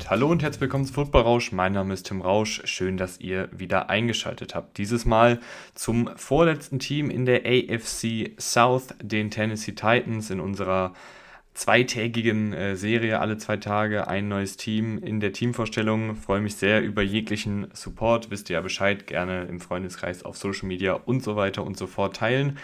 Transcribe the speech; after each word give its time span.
Damit 0.00 0.10
hallo 0.12 0.30
und 0.30 0.42
herzlich 0.42 0.62
willkommen 0.62 0.86
zu 0.86 0.94
Football 0.94 1.24
Rausch. 1.24 1.52
Mein 1.52 1.74
Name 1.74 1.92
ist 1.92 2.04
Tim 2.06 2.22
Rausch. 2.22 2.62
Schön, 2.64 2.96
dass 2.96 3.20
ihr 3.20 3.50
wieder 3.52 3.90
eingeschaltet 3.90 4.54
habt. 4.54 4.78
Dieses 4.78 5.04
Mal 5.04 5.40
zum 5.74 6.08
vorletzten 6.16 6.78
Team 6.78 7.10
in 7.10 7.26
der 7.26 7.42
AFC 7.44 8.30
South, 8.40 8.94
den 9.02 9.30
Tennessee 9.30 9.72
Titans, 9.72 10.30
in 10.30 10.40
unserer 10.40 10.94
zweitägigen 11.52 12.54
äh, 12.54 12.76
Serie, 12.76 13.20
alle 13.20 13.36
zwei 13.36 13.58
Tage 13.58 14.08
ein 14.08 14.28
neues 14.28 14.56
Team 14.56 14.96
in 14.96 15.20
der 15.20 15.34
Teamvorstellung. 15.34 16.16
Freue 16.16 16.40
mich 16.40 16.54
sehr 16.54 16.82
über 16.82 17.02
jeglichen 17.02 17.68
Support. 17.74 18.30
Wisst 18.30 18.48
ihr 18.48 18.54
ja 18.54 18.62
Bescheid, 18.62 19.06
gerne 19.06 19.44
im 19.44 19.60
Freundeskreis 19.60 20.24
auf 20.24 20.38
Social 20.38 20.66
Media 20.66 20.94
und 20.94 21.22
so 21.22 21.36
weiter 21.36 21.62
und 21.62 21.76
so 21.76 21.86
fort 21.86 22.16
teilen. 22.16 22.56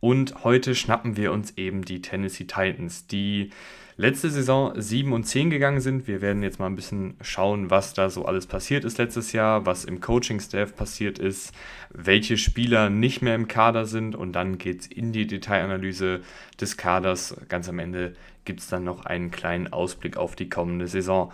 Und 0.00 0.42
heute 0.42 0.74
schnappen 0.74 1.16
wir 1.16 1.30
uns 1.30 1.56
eben 1.56 1.84
die 1.84 2.02
Tennessee 2.02 2.46
Titans, 2.46 3.06
die 3.06 3.50
letzte 3.96 4.30
Saison 4.30 4.72
7 4.74 5.12
und 5.12 5.24
10 5.24 5.50
gegangen 5.50 5.80
sind. 5.80 6.06
Wir 6.06 6.20
werden 6.20 6.42
jetzt 6.42 6.58
mal 6.58 6.66
ein 6.66 6.76
bisschen 6.76 7.14
schauen, 7.20 7.70
was 7.70 7.94
da 7.94 8.10
so 8.10 8.24
alles 8.24 8.46
passiert 8.46 8.84
ist 8.84 8.98
letztes 8.98 9.32
Jahr, 9.32 9.66
was 9.66 9.84
im 9.84 10.00
Coaching-Staff 10.00 10.74
passiert 10.74 11.18
ist, 11.18 11.52
welche 11.90 12.36
Spieler 12.36 12.90
nicht 12.90 13.22
mehr 13.22 13.34
im 13.34 13.48
Kader 13.48 13.86
sind 13.86 14.14
und 14.14 14.32
dann 14.32 14.58
geht 14.58 14.80
es 14.80 14.86
in 14.86 15.12
die 15.12 15.26
Detailanalyse 15.26 16.20
des 16.60 16.76
Kaders. 16.76 17.36
Ganz 17.48 17.68
am 17.68 17.78
Ende 17.78 18.14
gibt 18.44 18.60
es 18.60 18.68
dann 18.68 18.84
noch 18.84 19.04
einen 19.04 19.30
kleinen 19.30 19.72
Ausblick 19.72 20.16
auf 20.16 20.36
die 20.36 20.48
kommende 20.48 20.88
Saison. 20.88 21.32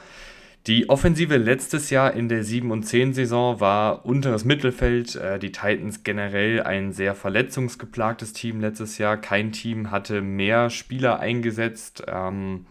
Die 0.67 0.91
Offensive 0.91 1.37
letztes 1.37 1.89
Jahr 1.89 2.13
in 2.13 2.29
der 2.29 2.45
7 2.45 2.71
und 2.71 2.83
10 2.83 3.15
Saison 3.15 3.61
war 3.61 4.05
unteres 4.05 4.45
Mittelfeld. 4.45 5.17
Äh, 5.17 5.39
die 5.39 5.53
Titans 5.53 6.03
generell 6.03 6.63
ein 6.63 6.93
sehr 6.93 7.15
verletzungsgeplagtes 7.15 8.33
Team 8.33 8.61
letztes 8.61 8.99
Jahr. 8.99 9.17
Kein 9.17 9.53
Team 9.53 9.91
hatte 9.91 10.21
mehr 10.21 10.69
Spieler 10.69 11.21
eingesetzt. 11.21 12.05
Ähm, 12.07 12.67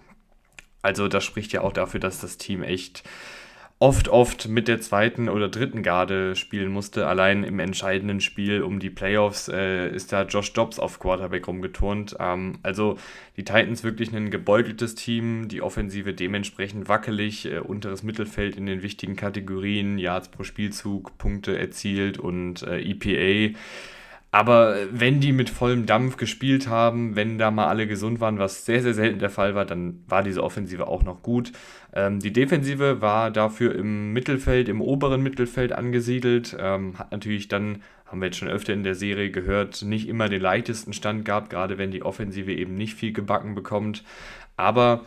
also 0.82 1.08
das 1.08 1.24
spricht 1.24 1.54
ja 1.54 1.62
auch 1.62 1.74
dafür, 1.74 2.00
dass 2.00 2.22
das 2.22 2.38
Team 2.38 2.62
echt 2.62 3.04
oft, 3.80 4.08
oft 4.08 4.48
mit 4.48 4.68
der 4.68 4.82
zweiten 4.82 5.30
oder 5.30 5.50
dritten 5.50 5.84
Garde 5.84 6.36
spielen 6.36 6.72
musste. 6.72 7.08
Allein 7.08 7.44
im 7.44 7.60
entscheidenden 7.60 8.22
Spiel 8.22 8.64
um 8.64 8.80
die 8.80 8.90
Playoffs 8.90 9.50
äh, 9.50 9.90
ist 9.90 10.12
da 10.12 10.24
Josh 10.24 10.54
Dobbs 10.54 10.80
auf 10.80 11.00
Quarterback 11.00 11.48
rumgeturnt. 11.48 12.16
Ähm, 12.20 12.60
also 12.64 12.98
die 13.36 13.44
Titans 13.44 13.84
wirklich 13.84 14.12
ein 14.14 14.32
gebeuteltes 14.32 14.96
Team, 14.96 15.48
die 15.48 15.62
Offensive 15.62 16.14
dementsprechend 16.14 16.90
wackelig, 16.90 17.46
äh, 17.46 17.60
unteres 17.60 18.02
Mittelfeld 18.02 18.56
in 18.56 18.66
den 18.66 18.82
wichtigen 18.82 19.16
Kategorien, 19.16 20.00
Yards 20.00 20.30
pro 20.30 20.44
Spielzug, 20.44 21.18
Punkte 21.20 21.58
erzielt 21.58 22.18
und 22.18 22.64
äh, 22.64 22.80
EPA. 22.80 23.56
Aber 24.32 24.76
wenn 24.92 25.22
die 25.22 25.32
mit 25.32 25.50
vollem 25.50 25.86
Dampf 25.86 26.18
gespielt 26.18 26.68
haben, 26.68 27.16
wenn 27.16 27.38
da 27.38 27.50
mal 27.50 27.68
alle 27.68 27.88
gesund 27.88 28.20
waren, 28.20 28.40
was 28.40 28.66
sehr, 28.66 28.82
sehr 28.82 28.94
selten 28.94 29.20
der 29.20 29.30
Fall 29.30 29.56
war, 29.56 29.66
dann 29.66 30.04
war 30.08 30.22
diese 30.22 30.44
Offensive 30.44 30.88
auch 30.88 31.04
noch 31.04 31.24
gut. 31.24 31.54
Ähm, 31.94 32.20
die 32.20 32.34
Defensive 32.34 33.02
war 33.02 33.32
dafür 33.32 33.76
im 33.76 34.14
Mittelfeld, 34.14 34.70
im 34.70 34.82
oberen 34.82 35.22
Mittelfeld 35.22 35.72
angesiedelt. 35.72 36.56
Ähm, 36.60 36.98
hat 36.98 37.12
natürlich 37.12 37.48
dann, 37.48 37.82
haben 38.06 38.22
wir 38.22 38.28
jetzt 38.28 38.38
schon 38.38 38.50
öfter 38.50 38.74
in 38.74 38.84
der 38.84 38.96
Serie 38.96 39.32
gehört, 39.32 39.82
nicht 39.84 40.08
immer 40.08 40.30
den 40.30 40.42
leichtesten 40.42 40.94
Stand 40.94 41.26
gehabt, 41.26 41.50
gerade 41.50 41.78
wenn 41.78 41.92
die 41.92 42.04
Offensive 42.04 42.54
eben 42.54 42.76
nicht 42.76 42.96
viel 42.96 43.14
gebacken 43.14 43.56
bekommt. 43.56 44.04
Aber 44.56 45.06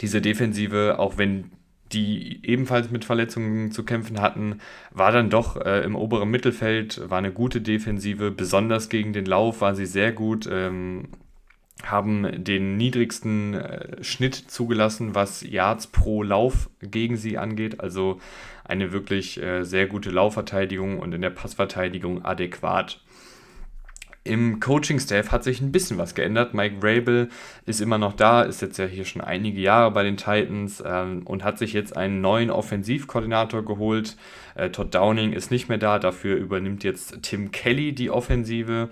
diese 0.00 0.20
Defensive, 0.20 0.98
auch 0.98 1.18
wenn 1.18 1.50
die 1.92 2.40
ebenfalls 2.44 2.90
mit 2.90 3.04
Verletzungen 3.04 3.70
zu 3.70 3.84
kämpfen 3.84 4.20
hatten, 4.20 4.58
war 4.90 5.12
dann 5.12 5.30
doch 5.30 5.56
äh, 5.56 5.84
im 5.84 5.94
oberen 5.94 6.30
Mittelfeld, 6.30 7.08
war 7.08 7.18
eine 7.18 7.32
gute 7.32 7.60
Defensive, 7.60 8.30
besonders 8.30 8.88
gegen 8.88 9.12
den 9.12 9.26
Lauf 9.26 9.60
war 9.60 9.74
sie 9.74 9.86
sehr 9.86 10.12
gut, 10.12 10.48
ähm, 10.50 11.08
haben 11.84 12.42
den 12.42 12.76
niedrigsten 12.76 13.54
äh, 13.54 14.02
Schnitt 14.02 14.34
zugelassen, 14.34 15.14
was 15.14 15.42
Yards 15.42 15.86
pro 15.88 16.22
Lauf 16.22 16.70
gegen 16.80 17.16
sie 17.16 17.38
angeht, 17.38 17.80
also 17.80 18.20
eine 18.64 18.92
wirklich 18.92 19.40
äh, 19.42 19.62
sehr 19.62 19.86
gute 19.86 20.10
Laufverteidigung 20.10 20.98
und 20.98 21.12
in 21.12 21.22
der 21.22 21.30
Passverteidigung 21.30 22.24
adäquat. 22.24 23.00
Im 24.24 24.58
Coaching-Staff 24.58 25.30
hat 25.30 25.44
sich 25.44 25.60
ein 25.60 25.70
bisschen 25.70 25.98
was 25.98 26.16
geändert. 26.16 26.52
Mike 26.52 26.78
Rabel 26.82 27.28
ist 27.64 27.80
immer 27.80 27.96
noch 27.96 28.12
da, 28.12 28.42
ist 28.42 28.60
jetzt 28.60 28.76
ja 28.76 28.86
hier 28.86 29.04
schon 29.04 29.22
einige 29.22 29.60
Jahre 29.60 29.92
bei 29.92 30.02
den 30.02 30.16
Titans 30.16 30.82
ähm, 30.84 31.22
und 31.24 31.44
hat 31.44 31.58
sich 31.58 31.72
jetzt 31.72 31.96
einen 31.96 32.20
neuen 32.20 32.50
Offensivkoordinator 32.50 33.64
geholt. 33.64 34.16
Äh, 34.56 34.70
Todd 34.70 34.92
Downing 34.92 35.32
ist 35.32 35.52
nicht 35.52 35.68
mehr 35.68 35.78
da, 35.78 36.00
dafür 36.00 36.36
übernimmt 36.36 36.82
jetzt 36.82 37.22
Tim 37.22 37.52
Kelly 37.52 37.92
die 37.92 38.10
Offensive. 38.10 38.88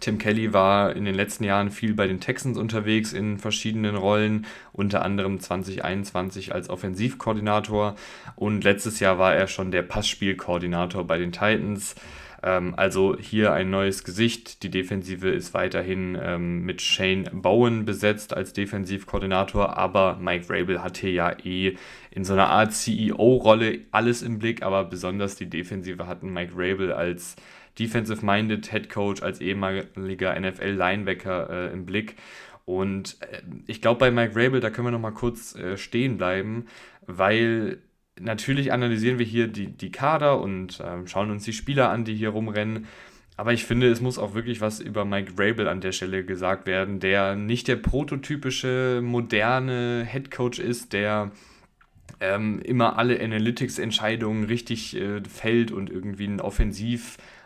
Tim 0.00 0.18
Kelly 0.18 0.52
war 0.52 0.96
in 0.96 1.04
den 1.04 1.14
letzten 1.14 1.44
Jahren 1.44 1.70
viel 1.70 1.94
bei 1.94 2.06
den 2.06 2.20
Texans 2.20 2.58
unterwegs 2.58 3.12
in 3.12 3.38
verschiedenen 3.38 3.96
Rollen, 3.96 4.46
unter 4.72 5.04
anderem 5.04 5.38
2021 5.38 6.54
als 6.54 6.68
Offensivkoordinator 6.70 7.96
und 8.36 8.64
letztes 8.64 9.00
Jahr 9.00 9.18
war 9.18 9.34
er 9.34 9.46
schon 9.46 9.70
der 9.70 9.82
Passspielkoordinator 9.82 11.06
bei 11.06 11.18
den 11.18 11.32
Titans. 11.32 11.94
Ähm, 12.42 12.74
also 12.76 13.16
hier 13.18 13.52
ein 13.52 13.70
neues 13.70 14.04
Gesicht. 14.04 14.62
Die 14.62 14.70
Defensive 14.70 15.28
ist 15.28 15.54
weiterhin 15.54 16.18
ähm, 16.20 16.64
mit 16.64 16.80
Shane 16.80 17.28
Bowen 17.32 17.84
besetzt 17.84 18.34
als 18.34 18.52
Defensivkoordinator, 18.52 19.76
aber 19.76 20.16
Mike 20.20 20.46
Rabel 20.48 20.82
hat 20.82 20.98
hier 20.98 21.12
ja 21.12 21.32
eh 21.44 21.76
in 22.10 22.24
so 22.24 22.32
einer 22.32 22.48
Art 22.48 22.72
CEO-Rolle 22.72 23.80
alles 23.90 24.22
im 24.22 24.38
Blick, 24.38 24.62
aber 24.62 24.84
besonders 24.84 25.36
die 25.36 25.50
Defensive 25.50 26.06
hatten 26.06 26.32
Mike 26.32 26.52
Rabel 26.54 26.92
als 26.92 27.36
Defensive-Minded 27.80 28.70
Head 28.70 28.90
Coach, 28.90 29.22
als 29.22 29.40
ehemaliger 29.40 30.38
NFL-Linebacker 30.38 31.50
äh, 31.50 31.72
im 31.72 31.86
Blick. 31.86 32.16
Und 32.64 33.16
äh, 33.20 33.42
ich 33.66 33.80
glaube, 33.80 33.98
bei 33.98 34.10
Mike 34.10 34.36
Rabel, 34.36 34.60
da 34.60 34.70
können 34.70 34.86
wir 34.86 34.92
noch 34.92 35.00
mal 35.00 35.10
kurz 35.10 35.54
äh, 35.56 35.76
stehen 35.76 36.18
bleiben, 36.18 36.66
weil 37.06 37.78
natürlich 38.20 38.72
analysieren 38.72 39.18
wir 39.18 39.26
hier 39.26 39.48
die, 39.48 39.66
die 39.66 39.90
Kader 39.90 40.40
und 40.40 40.78
äh, 40.80 41.06
schauen 41.06 41.30
uns 41.30 41.44
die 41.44 41.52
Spieler 41.52 41.90
an, 41.90 42.04
die 42.04 42.14
hier 42.14 42.30
rumrennen. 42.30 42.86
Aber 43.36 43.54
ich 43.54 43.64
finde, 43.64 43.88
es 43.88 44.02
muss 44.02 44.18
auch 44.18 44.34
wirklich 44.34 44.60
was 44.60 44.80
über 44.80 45.06
Mike 45.06 45.32
Rabel 45.38 45.66
an 45.66 45.80
der 45.80 45.92
Stelle 45.92 46.24
gesagt 46.24 46.66
werden, 46.66 47.00
der 47.00 47.36
nicht 47.36 47.68
der 47.68 47.76
prototypische, 47.76 49.00
moderne 49.02 50.06
Head 50.06 50.30
Coach 50.30 50.58
ist, 50.58 50.92
der 50.92 51.32
ähm, 52.20 52.60
immer 52.60 52.98
alle 52.98 53.18
Analytics-Entscheidungen 53.18 54.44
richtig 54.44 54.94
äh, 54.94 55.22
fällt 55.24 55.72
und 55.72 55.88
irgendwie 55.88 56.26
ein 56.26 56.40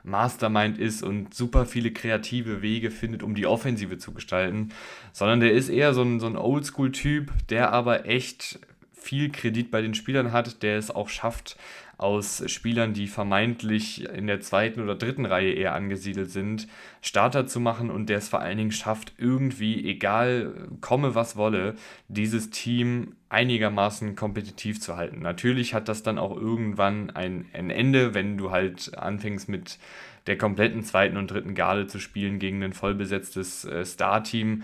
Offensiv-Mastermind 0.05 0.79
ist 0.79 1.03
und 1.03 1.35
super 1.35 1.67
viele 1.67 1.91
kreative 1.91 2.63
Wege 2.63 2.91
findet, 2.91 3.23
um 3.23 3.35
die 3.35 3.47
Offensive 3.47 3.99
zu 3.99 4.13
gestalten, 4.13 4.71
sondern 5.13 5.41
der 5.41 5.53
ist 5.53 5.69
eher 5.69 5.95
so 5.95 6.03
ein, 6.03 6.21
so 6.21 6.27
ein 6.27 6.37
Oldschool-Typ, 6.37 7.33
der 7.49 7.73
aber 7.73 8.07
echt 8.07 8.59
viel 8.93 9.31
Kredit 9.31 9.71
bei 9.71 9.83
den 9.83 9.95
Spielern 9.95 10.33
hat, 10.33 10.63
der 10.63 10.79
es 10.79 10.91
auch 10.91 11.09
schafft, 11.09 11.57
aus 12.05 12.45
Spielern, 12.51 12.93
die 12.93 13.07
vermeintlich 13.07 14.05
in 14.11 14.27
der 14.27 14.43
zweiten 14.43 14.83
oder 14.83 14.95
dritten 14.95 15.25
Reihe 15.25 15.53
eher 15.53 15.75
angesiedelt 15.75 16.31
sind, 16.31 16.69
Starter 17.01 17.47
zu 17.47 17.61
machen 17.61 17.91
und 17.91 18.11
der 18.11 18.19
es 18.19 18.29
vor 18.29 18.41
allen 18.41 18.59
Dingen 18.59 18.73
schafft, 18.73 19.15
irgendwie, 19.17 19.89
egal 19.89 20.69
komme 20.83 21.15
was 21.15 21.37
wolle, 21.37 21.77
dieses 22.09 22.51
Team 22.51 23.17
einigermaßen 23.31 24.17
kompetitiv 24.17 24.83
zu 24.83 24.97
halten. 24.97 25.21
Natürlich 25.21 25.73
hat 25.73 25.89
das 25.89 26.03
dann 26.03 26.19
auch 26.19 26.37
irgendwann 26.37 27.09
ein, 27.09 27.47
ein 27.55 27.71
Ende, 27.71 28.13
wenn 28.13 28.37
du 28.37 28.51
halt 28.51 28.97
anfängst 28.99 29.49
mit 29.49 29.79
der 30.27 30.39
kompletten 30.39 30.83
zweiten 30.85 31.17
und 31.17 31.31
dritten 31.31 31.55
Garde 31.55 31.87
zu 31.87 31.99
spielen 31.99 32.39
gegen 32.39 32.63
ein 32.63 32.73
vollbesetztes 32.73 33.65
äh, 33.65 33.85
Star-Team, 33.85 34.63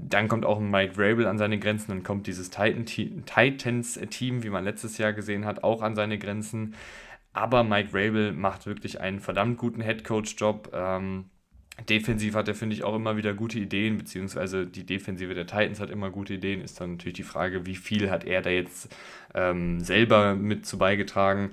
dann 0.00 0.28
kommt 0.28 0.44
auch 0.44 0.60
Mike 0.60 0.94
Rabel 0.96 1.26
an 1.26 1.38
seine 1.38 1.58
Grenzen, 1.58 1.90
dann 1.90 2.02
kommt 2.02 2.26
dieses 2.26 2.50
Titans-Team, 2.50 4.42
wie 4.42 4.50
man 4.50 4.64
letztes 4.64 4.98
Jahr 4.98 5.12
gesehen 5.12 5.44
hat, 5.44 5.64
auch 5.64 5.82
an 5.82 5.94
seine 5.94 6.18
Grenzen. 6.18 6.74
Aber 7.32 7.64
Mike 7.64 7.90
Rabel 7.92 8.32
macht 8.32 8.66
wirklich 8.66 9.00
einen 9.00 9.20
verdammt 9.20 9.58
guten 9.58 9.80
Headcoach-Job. 9.80 10.72
Ähm, 10.74 11.26
defensiv 11.88 12.34
hat 12.34 12.48
er, 12.48 12.54
finde 12.54 12.74
ich, 12.74 12.84
auch 12.84 12.96
immer 12.96 13.16
wieder 13.16 13.34
gute 13.34 13.58
Ideen, 13.58 13.98
beziehungsweise 13.98 14.66
die 14.66 14.84
Defensive 14.84 15.34
der 15.34 15.46
Titans 15.46 15.80
hat 15.80 15.90
immer 15.90 16.10
gute 16.10 16.34
Ideen. 16.34 16.60
Ist 16.60 16.80
dann 16.80 16.92
natürlich 16.92 17.16
die 17.16 17.22
Frage, 17.22 17.66
wie 17.66 17.76
viel 17.76 18.10
hat 18.10 18.24
er 18.24 18.42
da 18.42 18.50
jetzt 18.50 18.94
ähm, 19.34 19.80
selber 19.80 20.34
mit 20.34 20.66
zu 20.66 20.78
beigetragen. 20.78 21.52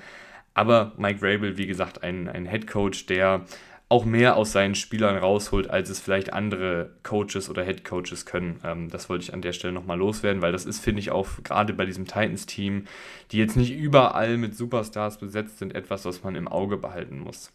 Aber 0.53 0.93
Mike 0.97 1.19
Rabel, 1.21 1.57
wie 1.57 1.67
gesagt, 1.67 2.03
ein, 2.03 2.29
ein 2.29 2.47
Head 2.47 2.73
der 3.09 3.45
auch 3.87 4.05
mehr 4.05 4.35
aus 4.35 4.51
seinen 4.51 4.75
Spielern 4.75 5.15
rausholt, 5.15 5.69
als 5.69 5.89
es 5.89 5.99
vielleicht 5.99 6.33
andere 6.33 6.91
Coaches 7.03 7.49
oder 7.49 7.63
Head 7.63 7.85
Coaches 7.85 8.25
können. 8.25 8.59
Ähm, 8.63 8.89
das 8.89 9.09
wollte 9.09 9.23
ich 9.23 9.33
an 9.33 9.41
der 9.41 9.53
Stelle 9.53 9.73
nochmal 9.73 9.99
loswerden, 9.99 10.41
weil 10.41 10.51
das 10.51 10.65
ist, 10.65 10.79
finde 10.79 11.01
ich, 11.01 11.11
auch 11.11 11.27
gerade 11.43 11.73
bei 11.73 11.85
diesem 11.85 12.05
Titans-Team, 12.05 12.85
die 13.31 13.37
jetzt 13.37 13.55
nicht 13.55 13.71
überall 13.71 14.37
mit 14.37 14.55
Superstars 14.55 15.19
besetzt 15.19 15.59
sind, 15.59 15.75
etwas, 15.75 16.05
was 16.05 16.23
man 16.23 16.35
im 16.35 16.47
Auge 16.47 16.77
behalten 16.77 17.19
muss. 17.19 17.51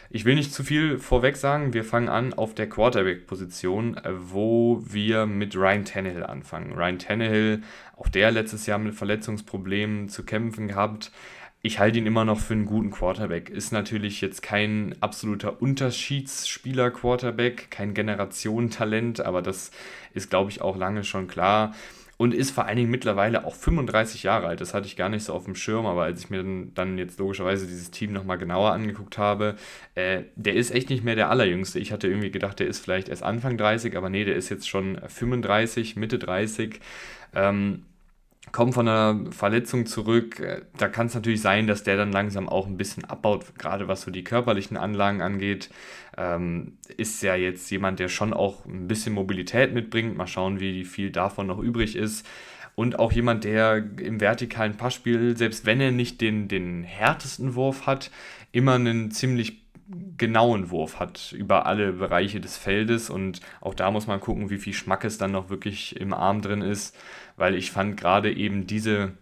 ich 0.10 0.26
will 0.26 0.36
nicht 0.36 0.54
zu 0.54 0.64
viel 0.64 0.98
vorweg 0.98 1.36
sagen. 1.36 1.74
Wir 1.74 1.84
fangen 1.84 2.08
an 2.10 2.34
auf 2.34 2.56
der 2.56 2.70
Quarterback-Position, 2.70 3.98
äh, 3.98 4.12
wo 4.16 4.82
wir 4.86 5.26
mit 5.26 5.56
Ryan 5.56 5.86
Tannehill 5.86 6.24
anfangen. 6.24 6.74
Ryan 6.74 7.00
Tannehill, 7.00 7.62
auch 7.96 8.10
der 8.10 8.32
letztes 8.32 8.66
Jahr 8.66 8.80
mit 8.80 8.96
Verletzungsproblemen 8.96 10.10
zu 10.10 10.24
kämpfen 10.24 10.68
gehabt 10.68 11.12
ich 11.68 11.80
halte 11.80 12.00
ihn 12.00 12.06
immer 12.06 12.24
noch 12.24 12.40
für 12.40 12.54
einen 12.54 12.66
guten 12.66 12.92
Quarterback. 12.92 13.50
Ist 13.50 13.74
natürlich 13.74 14.22
jetzt 14.22 14.42
kein 14.42 14.96
absoluter 15.02 15.62
Unterschiedsspieler-Quarterback, 15.62 17.70
kein 17.70 17.94
Generationentalent, 17.94 19.20
aber 19.20 19.42
das 19.42 19.72
ist, 20.14 20.30
glaube 20.30 20.50
ich, 20.50 20.62
auch 20.62 20.78
lange 20.78 21.04
schon 21.04 21.28
klar. 21.28 21.76
Und 22.16 22.34
ist 22.34 22.52
vor 22.52 22.64
allen 22.66 22.78
Dingen 22.78 22.90
mittlerweile 22.90 23.44
auch 23.46 23.54
35 23.54 24.24
Jahre 24.24 24.48
alt. 24.48 24.62
Das 24.62 24.74
hatte 24.74 24.88
ich 24.88 24.96
gar 24.96 25.10
nicht 25.10 25.26
so 25.26 25.34
auf 25.34 25.44
dem 25.44 25.56
Schirm, 25.56 25.86
aber 25.86 26.04
als 26.04 26.22
ich 26.22 26.30
mir 26.30 26.42
dann 26.74 26.98
jetzt 26.98 27.20
logischerweise 27.20 27.68
dieses 27.68 27.92
Team 27.92 28.14
nochmal 28.14 28.38
genauer 28.38 28.72
angeguckt 28.72 29.18
habe, 29.18 29.58
äh, 29.94 30.24
der 30.36 30.56
ist 30.56 30.72
echt 30.72 30.90
nicht 30.90 31.04
mehr 31.04 31.16
der 31.16 31.30
Allerjüngste. 31.30 31.80
Ich 31.80 31.92
hatte 31.92 32.08
irgendwie 32.08 32.32
gedacht, 32.32 32.60
der 32.60 32.68
ist 32.68 32.80
vielleicht 32.80 33.10
erst 33.10 33.24
Anfang 33.24 33.58
30, 33.58 33.98
aber 33.98 34.10
nee, 34.10 34.24
der 34.24 34.36
ist 34.36 34.48
jetzt 34.50 34.70
schon 34.70 35.00
35, 35.06 35.98
Mitte 35.98 36.18
30. 36.18 36.80
Ähm, 37.36 37.84
kommt 38.52 38.74
von 38.74 38.88
einer 38.88 39.32
Verletzung 39.32 39.86
zurück. 39.86 40.40
Äh, 40.40 40.62
da 40.78 40.88
kann 40.88 41.08
es 41.08 41.16
natürlich 41.16 41.42
sein, 41.42 41.68
dass 41.68 41.84
der 41.84 41.98
dann 41.98 42.12
langsam 42.12 42.50
auch 42.50 42.68
ein 42.68 42.78
bisschen 42.78 43.06
abbaut, 43.06 43.56
gerade 43.58 43.88
was 43.88 44.02
so 44.02 44.12
die 44.12 44.24
körperlichen 44.24 44.78
Anlagen 44.78 45.22
angeht. 45.22 45.70
Ähm, 46.18 46.78
ist 46.98 47.22
ja 47.24 47.36
jetzt 47.36 47.70
jemand, 47.70 48.00
der 48.00 48.10
schon 48.10 48.34
auch 48.34 48.66
ein 48.66 48.88
bisschen 48.88 49.14
Mobilität 49.14 49.74
mitbringt. 49.74 50.18
Mal 50.18 50.28
schauen, 50.28 50.60
wie 50.60 50.86
viel 50.86 51.12
davon 51.12 51.48
noch 51.48 51.60
übrig 51.60 51.96
ist. 51.96 52.26
Und 52.76 53.00
auch 53.00 53.12
jemand, 53.12 53.44
der 53.44 53.78
im 54.00 54.20
vertikalen 54.20 54.78
Passspiel, 54.78 55.36
selbst 55.36 55.66
wenn 55.66 55.82
er 55.82 55.92
nicht 55.92 56.22
den, 56.22 56.48
den 56.48 56.84
härtesten 56.84 57.56
Wurf 57.56 57.88
hat, 57.88 58.12
immer 58.52 58.76
einen 58.76 59.10
ziemlich 59.10 59.68
genauen 60.18 60.70
Wurf 60.70 61.00
hat 61.00 61.32
über 61.32 61.66
alle 61.66 61.94
Bereiche 61.94 62.42
des 62.42 62.58
Feldes 62.58 63.10
und 63.10 63.40
auch 63.62 63.74
da 63.74 63.90
muss 63.90 64.06
man 64.06 64.20
gucken, 64.20 64.50
wie 64.50 64.58
viel 64.58 64.74
Schmackes 64.74 65.18
dann 65.18 65.32
noch 65.32 65.50
wirklich 65.50 65.96
im 66.00 66.14
Arm 66.14 66.42
drin 66.42 66.62
ist, 66.62 66.96
weil 67.38 67.56
ich 67.56 67.72
fand 67.72 67.98
gerade 67.98 68.34
eben 68.34 68.68
diese 68.68 69.14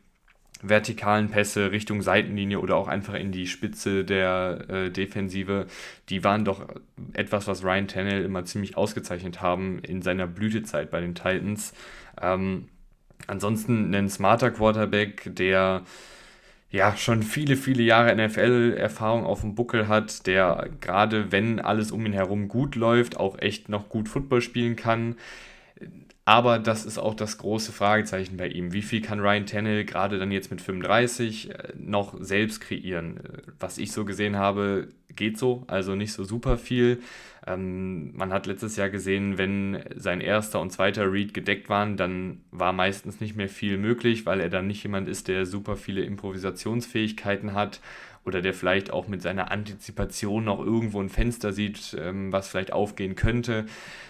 vertikalen 0.62 1.30
Pässe 1.30 1.72
Richtung 1.72 2.02
Seitenlinie 2.02 2.60
oder 2.60 2.76
auch 2.76 2.88
einfach 2.88 3.14
in 3.14 3.32
die 3.32 3.48
Spitze 3.48 4.04
der 4.04 4.66
äh, 4.70 4.90
Defensive, 4.90 5.68
die 6.10 6.24
waren 6.24 6.46
doch 6.46 6.66
etwas, 7.14 7.48
was 7.48 7.64
Ryan 7.64 7.88
Tannehill 7.88 8.24
immer 8.24 8.46
ziemlich 8.46 8.78
ausgezeichnet 8.78 9.42
haben 9.42 9.80
in 9.80 10.02
seiner 10.02 10.28
Blütezeit 10.28 10.90
bei 10.92 11.02
den 11.02 11.14
Titans. 11.14 11.74
Ähm, 12.22 12.70
ansonsten 13.28 13.94
ein 13.94 14.10
smarter 14.10 14.52
Quarterback, 14.52 15.30
der 15.36 15.84
ja 16.72 16.98
schon 16.98 17.24
viele, 17.24 17.56
viele 17.56 17.84
Jahre 17.84 18.16
NFL-Erfahrung 18.16 19.26
auf 19.26 19.42
dem 19.42 19.56
Buckel 19.56 19.88
hat, 19.88 20.26
der 20.28 20.70
gerade 20.82 21.32
wenn 21.32 21.60
alles 21.60 21.92
um 21.92 22.06
ihn 22.06 22.14
herum 22.14 22.48
gut 22.48 22.76
läuft, 22.76 23.18
auch 23.18 23.40
echt 23.40 23.70
noch 23.70 23.90
gut 23.90 24.10
Football 24.10 24.42
spielen 24.42 24.76
kann. 24.76 25.16
Aber 26.28 26.58
das 26.58 26.88
ist 26.88 26.98
auch 26.98 27.14
das 27.14 27.38
große 27.38 27.72
Fragezeichen 27.72 28.36
bei 28.36 28.48
ihm. 28.48 28.74
Wie 28.74 28.82
viel 28.82 29.00
kann 29.00 29.20
Ryan 29.20 29.46
Tannehill 29.46 29.86
gerade 29.86 30.18
dann 30.18 30.32
jetzt 30.32 30.50
mit 30.50 30.60
35 30.60 31.52
äh, 31.52 31.74
noch 31.78 32.16
selbst 32.20 32.62
kreieren? 32.62 33.20
Was 33.60 33.78
ich 33.78 33.92
so 33.92 34.06
gesehen 34.06 34.36
habe, 34.36 34.88
geht 35.16 35.38
so, 35.38 35.64
also 35.68 35.94
nicht 35.94 36.14
so 36.14 36.24
super 36.24 36.58
viel. 36.58 37.02
Ähm, 37.46 38.16
man 38.18 38.34
hat 38.34 38.48
letztes 38.48 38.76
Jahr 38.76 38.90
gesehen, 38.90 39.38
wenn 39.38 39.84
sein 39.96 40.20
erster 40.20 40.60
und 40.62 40.72
zweiter 40.72 41.12
Read 41.12 41.36
gedeckt 41.36 41.70
waren, 41.70 41.96
dann 41.96 42.42
war 42.50 42.74
meistens 42.74 43.20
nicht 43.20 43.36
mehr 43.36 43.50
viel 43.50 43.78
möglich, 43.78 44.26
weil 44.26 44.40
er 44.40 44.50
dann 44.50 44.66
nicht 44.66 44.82
jemand 44.82 45.08
ist, 45.08 45.28
der 45.28 45.46
super 45.46 45.76
viele 45.78 46.02
Improvisationsfähigkeiten 46.04 47.54
hat 47.54 47.82
oder 48.26 48.42
der 48.42 48.54
vielleicht 48.54 48.92
auch 48.92 49.08
mit 49.08 49.22
seiner 49.22 49.52
Antizipation 49.52 50.46
noch 50.46 50.60
irgendwo 50.60 51.00
ein 51.00 51.10
Fenster 51.10 51.54
sieht, 51.54 51.96
ähm, 52.00 52.32
was 52.32 52.50
vielleicht 52.50 52.74
aufgehen 52.74 53.16
könnte, 53.16 53.66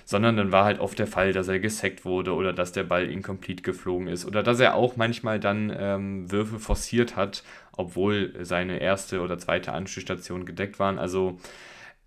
sondern 0.05 0.37
dann 0.37 0.51
war 0.51 0.65
halt 0.65 0.79
oft 0.79 0.97
der 0.97 1.07
Fall, 1.07 1.33
dass 1.33 1.47
er 1.47 1.59
gesackt 1.59 2.05
wurde 2.05 2.33
oder 2.33 2.53
dass 2.53 2.71
der 2.71 2.85
Ball 2.85 3.09
incomplete 3.09 3.61
geflogen 3.61 4.07
ist 4.07 4.25
oder 4.25 4.41
dass 4.41 4.59
er 4.59 4.75
auch 4.75 4.95
manchmal 4.95 5.39
dann 5.39 5.75
ähm, 5.77 6.31
Würfe 6.31 6.59
forciert 6.59 7.15
hat, 7.15 7.43
obwohl 7.73 8.33
seine 8.41 8.79
erste 8.79 9.21
oder 9.21 9.37
zweite 9.37 9.73
Anschlussstation 9.73 10.45
gedeckt 10.45 10.79
waren. 10.79 10.97
Also 10.97 11.37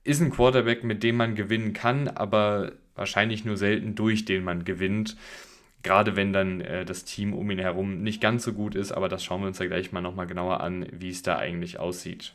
ist 0.05 0.23
ein 0.23 0.31
Quarterback, 0.31 0.85
mit 0.85 1.03
dem 1.03 1.17
man 1.17 1.35
gewinnen 1.35 1.75
kann, 1.75 2.09
aber 2.09 2.73
wahrscheinlich 2.95 3.45
nur 3.45 3.57
selten 3.57 3.95
durch 3.95 4.25
den 4.25 4.45
man 4.45 4.65
gewinnt. 4.65 5.17
Gerade 5.89 6.17
wenn 6.17 6.35
dann 6.35 6.61
äh, 6.61 6.85
das 6.85 7.07
Team 7.07 7.33
um 7.33 7.51
ihn 7.51 7.59
herum 7.59 8.03
nicht 8.03 8.21
ganz 8.21 8.45
so 8.45 8.53
gut 8.53 8.75
ist, 8.75 8.93
aber 8.93 9.09
das 9.09 9.25
schauen 9.25 9.41
wir 9.41 9.49
uns 9.49 9.59
ja 9.59 9.65
gleich 9.65 9.91
mal 9.91 10.03
nochmal 10.03 10.27
genauer 10.27 10.61
an, 10.61 10.87
wie 10.93 11.09
es 11.09 11.23
da 11.23 11.39
eigentlich 11.39 11.81
aussieht. 11.81 12.35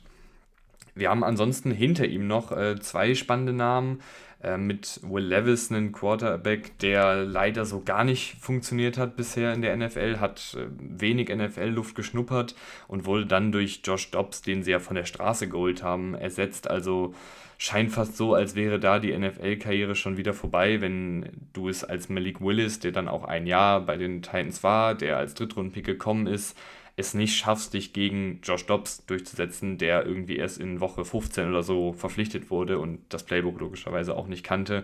Wir 0.95 1.09
haben 1.09 1.23
ansonsten 1.23 1.71
hinter 1.71 2.05
ihm 2.05 2.27
noch 2.27 2.51
äh, 2.51 2.79
zwei 2.79 3.15
spannende 3.15 3.53
Namen. 3.53 3.99
Äh, 4.43 4.57
mit 4.57 4.99
Will 5.03 5.23
Levis, 5.23 5.71
einen 5.71 5.93
Quarterback, 5.93 6.77
der 6.79 7.23
leider 7.23 7.65
so 7.65 7.81
gar 7.81 8.03
nicht 8.03 8.35
funktioniert 8.41 8.97
hat 8.97 9.15
bisher 9.15 9.53
in 9.53 9.61
der 9.61 9.75
NFL, 9.75 10.17
hat 10.19 10.57
äh, 10.59 10.67
wenig 10.77 11.33
NFL-Luft 11.33 11.95
geschnuppert 11.95 12.53
und 12.89 13.05
wurde 13.05 13.25
dann 13.25 13.53
durch 13.53 13.81
Josh 13.85 14.11
Dobbs, 14.11 14.41
den 14.41 14.61
sie 14.63 14.71
ja 14.71 14.79
von 14.79 14.95
der 14.95 15.05
Straße 15.05 15.47
geholt 15.47 15.81
haben, 15.81 16.13
ersetzt. 16.13 16.69
Also 16.69 17.13
scheint 17.57 17.91
fast 17.91 18.17
so, 18.17 18.33
als 18.33 18.55
wäre 18.55 18.81
da 18.81 18.99
die 18.99 19.17
NFL-Karriere 19.17 19.95
schon 19.95 20.17
wieder 20.17 20.33
vorbei, 20.33 20.81
wenn 20.81 21.29
du 21.53 21.69
es 21.69 21.85
als 21.85 22.09
Malik 22.09 22.41
Willis, 22.41 22.79
der 22.81 22.91
dann 22.91 23.07
auch 23.07 23.23
ein 23.23 23.47
Jahr 23.47 23.79
bei 23.79 23.95
den 23.95 24.21
Titans 24.21 24.61
war, 24.61 24.93
der 24.93 25.17
als 25.17 25.35
Drittrunden-Pick 25.35 25.85
gekommen 25.85 26.27
ist, 26.27 26.57
es 26.95 27.13
nicht 27.15 27.35
schaffst, 27.35 27.73
dich 27.73 27.91
gegen 27.91 28.39
Josh 28.43 28.65
Dobbs 28.67 29.05
durchzusetzen, 29.07 29.79
der 29.79 30.05
irgendwie 30.05 30.37
erst 30.37 30.59
in 30.59 30.79
Woche 30.79 31.03
15 31.03 31.49
oder 31.49 31.63
so 31.63 31.93
verpflichtet 31.93 32.51
wurde 32.51 32.77
und 32.77 32.99
das 33.09 33.23
Playbook 33.23 33.59
logischerweise 33.59 34.15
auch 34.15 34.27
nicht 34.27 34.43
kannte. 34.43 34.83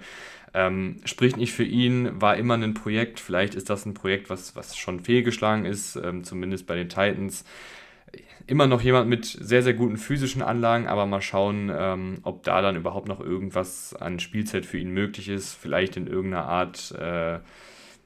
Ähm, 0.55 0.97
spricht 1.05 1.37
nicht 1.37 1.53
für 1.53 1.63
ihn, 1.63 2.19
war 2.19 2.35
immer 2.35 2.55
ein 2.55 2.73
Projekt. 2.73 3.19
Vielleicht 3.19 3.53
ist 3.53 3.69
das 3.69 3.85
ein 3.85 3.93
Projekt, 3.93 4.31
was, 4.31 4.55
was 4.55 4.75
schon 4.75 5.01
fehlgeschlagen 5.01 5.65
ist, 5.65 5.95
ähm, 5.97 6.23
zumindest 6.23 6.65
bei 6.65 6.75
den 6.75 6.89
Titans 6.89 7.45
immer 8.47 8.65
noch 8.65 8.81
jemand 8.81 9.07
mit 9.07 9.25
sehr, 9.25 9.61
sehr 9.61 9.75
guten 9.75 9.97
physischen 9.97 10.41
Anlagen, 10.41 10.87
aber 10.87 11.05
mal 11.05 11.21
schauen, 11.21 11.71
ähm, 11.71 12.17
ob 12.23 12.41
da 12.43 12.63
dann 12.63 12.75
überhaupt 12.75 13.07
noch 13.07 13.19
irgendwas 13.19 13.93
an 13.93 14.19
Spielzeit 14.19 14.65
für 14.65 14.79
ihn 14.79 14.89
möglich 14.89 15.29
ist. 15.29 15.53
Vielleicht 15.53 15.97
in 15.97 16.07
irgendeiner 16.07 16.45
Art 16.45 16.91
äh, 16.91 17.39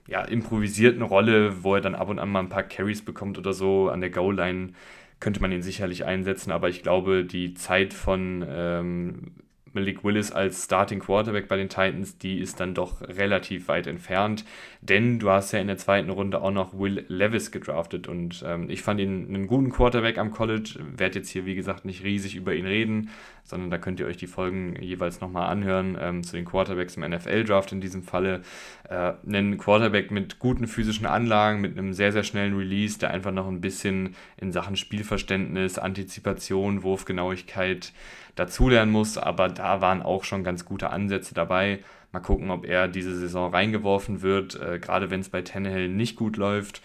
ja, 0.08 0.22
improvisierten 0.24 1.02
Rolle, 1.02 1.64
wo 1.64 1.76
er 1.76 1.82
dann 1.82 1.96
ab 1.96 2.10
und 2.10 2.20
an 2.20 2.30
mal 2.30 2.40
ein 2.40 2.50
paar 2.50 2.64
Carries 2.64 3.04
bekommt 3.04 3.38
oder 3.38 3.54
so 3.54 3.90
an 3.90 4.02
der 4.02 4.10
Goal-Line, 4.10 4.74
könnte 5.20 5.42
man 5.42 5.52
ihn 5.52 5.62
sicherlich 5.62 6.06
einsetzen. 6.06 6.52
Aber 6.52 6.70
ich 6.70 6.84
glaube, 6.84 7.24
die 7.24 7.54
Zeit 7.54 7.94
von 7.94 8.46
ähm, 8.48 9.32
Malik 9.74 10.04
Willis 10.04 10.32
als 10.32 10.66
Starting 10.66 11.00
Quarterback 11.00 11.48
bei 11.48 11.58
den 11.58 11.70
Titans, 11.70 12.18
die 12.18 12.40
ist 12.40 12.60
dann 12.60 12.74
doch 12.74 13.02
relativ 13.02 13.68
weit 13.68 13.88
entfernt. 13.88 14.46
denn 14.82 15.20
du 15.20 15.30
hast 15.30 15.52
ja 15.52 15.60
in 15.60 15.68
der 15.68 15.78
zweiten 15.78 16.10
Runde 16.10 16.42
auch 16.42 16.52
noch 16.52 16.78
Will 16.78 17.06
Levis 17.08 17.52
gedraftet 17.52 18.08
und 18.08 18.44
ähm, 18.46 18.70
ich 18.70 18.82
fand 18.82 19.00
ihn 19.00 19.28
einen 19.28 19.48
guten 19.48 19.72
Quarterback 19.72 20.18
am 20.18 20.32
College, 20.32 20.76
werde 20.96 21.20
jetzt 21.20 21.30
hier 21.30 21.46
wie 21.46 21.56
gesagt 21.56 21.86
nicht 21.86 22.04
riesig 22.04 22.36
über 22.36 22.54
ihn 22.54 22.66
reden, 22.66 23.10
sondern 23.44 23.70
da 23.70 23.78
könnt 23.78 24.00
ihr 24.00 24.06
euch 24.06 24.18
die 24.18 24.28
Folgen 24.28 24.76
jeweils 24.82 25.20
nochmal 25.20 25.50
anhören 25.50 25.98
ähm, 26.00 26.24
zu 26.24 26.36
den 26.36 26.46
Quarterbacks 26.46 26.96
im 26.98 27.04
NFL-Draft 27.04 27.72
in 27.72 27.82
diesem 27.82 28.04
Falle. 28.04 28.42
Äh, 28.90 29.14
einen 29.28 29.58
Quarterback 29.58 30.12
mit 30.12 30.40
guten 30.40 30.68
physischen 30.68 31.06
Anlagen, 31.06 31.62
mit 31.62 31.78
einem 31.78 31.94
sehr, 31.94 32.12
sehr 32.12 32.24
schnellen 32.24 32.56
Release, 32.56 32.98
der 33.00 33.12
einfach 33.12 33.32
noch 33.32 33.48
ein 33.48 33.62
bisschen 33.62 34.16
in 34.38 34.52
Sachen 34.52 34.76
Spielverständnis, 34.76 35.78
Antizipation, 35.78 36.84
Wurfgenauigkeit 36.84 37.94
dazulernen 38.36 38.92
muss, 38.92 39.18
aber 39.18 39.50
da 39.50 39.82
waren 39.82 40.02
auch 40.02 40.24
schon 40.24 40.44
ganz 40.44 40.66
gute 40.66 40.90
Ansätze 40.90 41.34
dabei. 41.34 41.80
Mal 42.12 42.20
gucken, 42.20 42.52
ob 42.52 42.66
er 42.66 42.88
diese 42.88 43.18
Saison 43.18 43.52
reingeworfen 43.52 44.22
wird. 44.22 44.60
Äh, 44.60 44.80
gerade 44.80 45.10
wenn 45.10 45.20
es 45.20 45.30
bei 45.30 45.42
Tannehill 45.42 45.90
nicht 45.90 46.16
gut 46.16 46.38
läuft, 46.38 46.82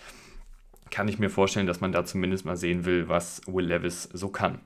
kann 0.91 1.09
ich 1.09 1.19
mir 1.19 1.31
vorstellen, 1.31 1.67
dass 1.67 1.81
man 1.81 1.93
da 1.93 2.05
zumindest 2.05 2.45
mal 2.45 2.57
sehen 2.57 2.85
will, 2.85 3.09
was 3.09 3.43
Will 3.47 3.67
Levis 3.67 4.05
so 4.05 4.29
kann. 4.29 4.61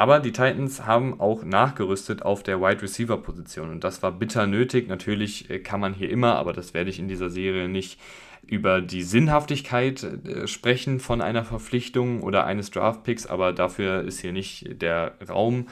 Aber 0.00 0.18
die 0.18 0.32
Titans 0.32 0.86
haben 0.86 1.20
auch 1.20 1.44
nachgerüstet 1.44 2.22
auf 2.22 2.42
der 2.42 2.62
Wide 2.62 2.80
Receiver 2.80 3.18
Position 3.18 3.68
und 3.68 3.84
das 3.84 4.02
war 4.02 4.12
bitter 4.12 4.46
nötig. 4.46 4.88
Natürlich 4.88 5.50
äh, 5.50 5.58
kann 5.58 5.78
man 5.78 5.92
hier 5.92 6.08
immer, 6.08 6.36
aber 6.36 6.54
das 6.54 6.72
werde 6.72 6.88
ich 6.88 6.98
in 6.98 7.06
dieser 7.06 7.28
Serie 7.28 7.68
nicht 7.68 8.00
über 8.46 8.80
die 8.80 9.02
Sinnhaftigkeit 9.02 10.02
äh, 10.02 10.46
sprechen 10.46 11.00
von 11.00 11.20
einer 11.20 11.44
Verpflichtung 11.44 12.22
oder 12.22 12.46
eines 12.46 12.70
Draftpicks, 12.70 13.26
aber 13.26 13.52
dafür 13.52 14.00
ist 14.00 14.20
hier 14.20 14.32
nicht 14.32 14.80
der 14.80 15.18
Raum. 15.28 15.66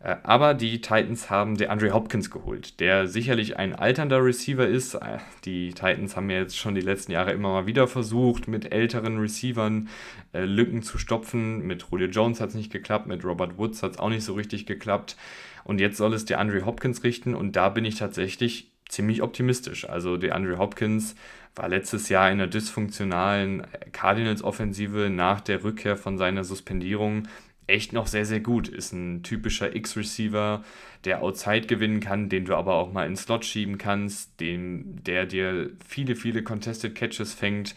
Äh, 0.00 0.16
aber 0.22 0.54
die 0.54 0.80
Titans 0.80 1.30
haben 1.30 1.56
der 1.56 1.70
Andre 1.70 1.92
Hopkins 1.92 2.30
geholt, 2.30 2.80
der 2.80 3.08
sicherlich 3.08 3.56
ein 3.56 3.74
alternder 3.74 4.24
Receiver 4.24 4.66
ist. 4.66 4.94
Äh, 4.94 5.18
die 5.44 5.70
Titans 5.70 6.16
haben 6.16 6.30
ja 6.30 6.38
jetzt 6.38 6.56
schon 6.56 6.74
die 6.74 6.80
letzten 6.80 7.12
Jahre 7.12 7.32
immer 7.32 7.52
mal 7.52 7.66
wieder 7.66 7.88
versucht, 7.88 8.48
mit 8.48 8.72
älteren 8.72 9.18
Receivern 9.18 9.88
äh, 10.32 10.44
Lücken 10.44 10.82
zu 10.82 10.98
stopfen. 10.98 11.66
Mit 11.66 11.86
Julio 11.90 12.08
Jones 12.08 12.40
hat 12.40 12.50
es 12.50 12.54
nicht 12.54 12.72
geklappt, 12.72 13.06
mit 13.06 13.24
Robert 13.24 13.58
Woods 13.58 13.82
hat 13.82 13.92
es 13.92 13.98
auch 13.98 14.10
nicht 14.10 14.24
so 14.24 14.34
richtig 14.34 14.66
geklappt. 14.66 15.16
Und 15.64 15.80
jetzt 15.80 15.98
soll 15.98 16.14
es 16.14 16.24
der 16.24 16.38
Andre 16.38 16.64
Hopkins 16.64 17.02
richten 17.04 17.34
und 17.34 17.56
da 17.56 17.68
bin 17.68 17.84
ich 17.84 17.96
tatsächlich 17.96 18.72
ziemlich 18.88 19.22
optimistisch. 19.22 19.86
Also 19.88 20.16
der 20.16 20.34
Andre 20.34 20.58
Hopkins 20.58 21.14
war 21.54 21.68
letztes 21.68 22.08
Jahr 22.08 22.30
in 22.30 22.38
der 22.38 22.46
dysfunktionalen 22.46 23.66
Cardinals-Offensive 23.92 25.10
nach 25.10 25.40
der 25.40 25.62
Rückkehr 25.64 25.96
von 25.96 26.16
seiner 26.16 26.44
Suspendierung 26.44 27.24
echt 27.68 27.92
noch 27.92 28.06
sehr, 28.06 28.24
sehr 28.24 28.40
gut. 28.40 28.66
Ist 28.68 28.92
ein 28.92 29.22
typischer 29.22 29.76
X-Receiver, 29.76 30.64
der 31.04 31.22
Outside 31.22 31.66
gewinnen 31.66 32.00
kann, 32.00 32.28
den 32.28 32.46
du 32.46 32.56
aber 32.56 32.74
auch 32.74 32.92
mal 32.92 33.06
in 33.06 33.16
Slot 33.16 33.44
schieben 33.44 33.78
kannst, 33.78 34.40
den, 34.40 35.02
der 35.04 35.26
dir 35.26 35.70
viele, 35.86 36.16
viele 36.16 36.42
Contested 36.42 36.94
Catches 36.94 37.34
fängt 37.34 37.74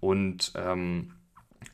und 0.00 0.52
ähm, 0.56 1.12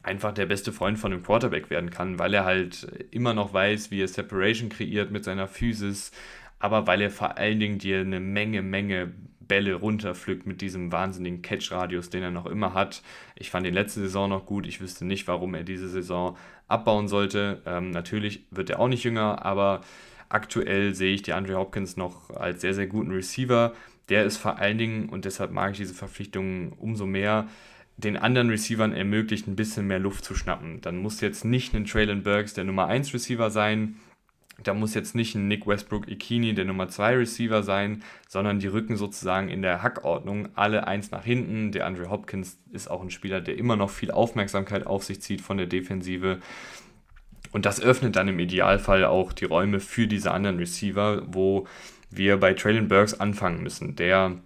einfach 0.03 0.33
der 0.33 0.47
beste 0.47 0.73
Freund 0.73 0.99
von 0.99 1.13
einem 1.13 1.23
Quarterback 1.23 1.71
werden 1.71 1.91
kann, 1.91 2.19
weil 2.19 2.35
er 2.35 2.45
halt 2.45 2.87
immer 3.11 3.35
noch 3.35 3.53
weiß, 3.53 3.91
wie 3.91 4.03
er 4.03 4.09
Separation 4.09 4.69
kreiert 4.69 5.11
mit 5.11 5.25
seiner 5.25 5.49
Physis, 5.49 6.13
aber 6.59 6.87
weil 6.87 7.01
er 7.01 7.11
vor 7.11 7.39
allen 7.39 7.61
Dingen 7.61 7.79
dir 7.79 8.01
eine 8.01 8.21
Menge, 8.21 8.63
Menge 8.63 9.13
Bälle 9.51 9.75
runterpflückt 9.75 10.47
mit 10.47 10.61
diesem 10.61 10.93
wahnsinnigen 10.93 11.43
Catch-Radius, 11.43 12.09
den 12.09 12.23
er 12.23 12.31
noch 12.31 12.47
immer 12.47 12.73
hat. 12.73 13.03
Ich 13.35 13.51
fand 13.51 13.67
ihn 13.67 13.75
letzte 13.75 13.99
Saison 13.99 14.31
noch 14.31 14.47
gut. 14.47 14.65
Ich 14.65 14.81
wüsste 14.81 15.05
nicht, 15.05 15.27
warum 15.27 15.55
er 15.55 15.65
diese 15.65 15.89
Saison 15.89 16.37
abbauen 16.69 17.09
sollte. 17.09 17.61
Ähm, 17.67 17.91
natürlich 17.91 18.47
wird 18.53 18.71
er 18.71 18.79
auch 18.79 18.87
nicht 18.87 19.03
jünger, 19.03 19.45
aber 19.45 19.81
aktuell 20.29 20.95
sehe 20.95 21.13
ich 21.13 21.23
die 21.23 21.33
Andre 21.33 21.57
Hopkins 21.57 21.97
noch 21.97 22.31
als 22.31 22.61
sehr, 22.61 22.75
sehr 22.75 22.87
guten 22.87 23.11
Receiver. 23.11 23.75
Der 24.09 24.25
ist 24.25 24.37
vor 24.37 24.61
allen 24.61 24.79
Dingen, 24.79 25.09
und 25.09 25.25
deshalb 25.25 25.51
mag 25.51 25.73
ich 25.73 25.79
diese 25.79 25.95
Verpflichtung 25.95 26.73
umso 26.75 27.05
mehr, 27.05 27.49
den 27.97 28.17
anderen 28.17 28.51
Receivern 28.51 28.93
ermöglicht, 28.93 29.49
ein 29.49 29.57
bisschen 29.57 29.89
mehr 29.89 29.99
Luft 29.99 30.25
zu 30.25 30.37
schnappen. 30.37 30.81
Dann 30.81 30.99
muss 30.99 31.21
jetzt 31.21 31.45
nicht 31.45 31.75
ein 31.75 31.87
Traylon 31.87 32.23
Burks 32.23 32.55
der 32.55 32.63
Nummer 32.63 32.87
1 32.87 33.13
Receiver 33.13 33.51
sein, 33.51 33.97
da 34.63 34.75
muss 34.75 34.95
jetzt 34.95 35.15
nicht 35.15 35.35
ein 35.35 35.49
Nick 35.49 35.67
Westbrook 35.67 36.09
Ikini 36.09 36.55
der 36.55 36.65
Nummer 36.65 36.89
2 36.89 37.17
Receiver 37.17 37.63
sein, 37.63 38.03
sondern 38.29 38.59
die 38.59 38.67
rücken 38.67 38.97
sozusagen 38.97 39.49
in 39.49 39.63
der 39.63 39.83
Hackordnung 39.83 40.49
alle 40.55 40.87
eins 40.87 41.11
nach 41.11 41.25
hinten. 41.25 41.73
Der 41.73 41.87
Andre 41.87 42.11
Hopkins 42.11 42.59
ist 42.71 42.91
auch 42.91 43.03
ein 43.03 43.11
Spieler, 43.11 43.41
der 43.41 43.57
immer 43.57 43.77
noch 43.77 43.91
viel 43.91 44.11
Aufmerksamkeit 44.11 44.87
auf 44.87 45.05
sich 45.05 45.23
zieht 45.23 45.41
von 45.41 45.57
der 45.57 45.67
Defensive. 45.67 46.39
Und 47.53 47.67
das 47.67 47.81
öffnet 47.81 48.17
dann 48.17 48.29
im 48.29 48.39
Idealfall 48.39 49.05
auch 49.05 49.33
die 49.33 49.47
Räume 49.47 49.81
für 49.81 50.07
diese 50.07 50.31
anderen 50.31 50.59
Receiver, 50.59 51.23
wo 51.27 51.67
wir 52.11 52.37
bei 52.37 52.55
Traylon 52.55 52.89
Burks 52.89 53.15
anfangen 53.15 53.63
müssen, 53.63 53.97
der 53.97 54.37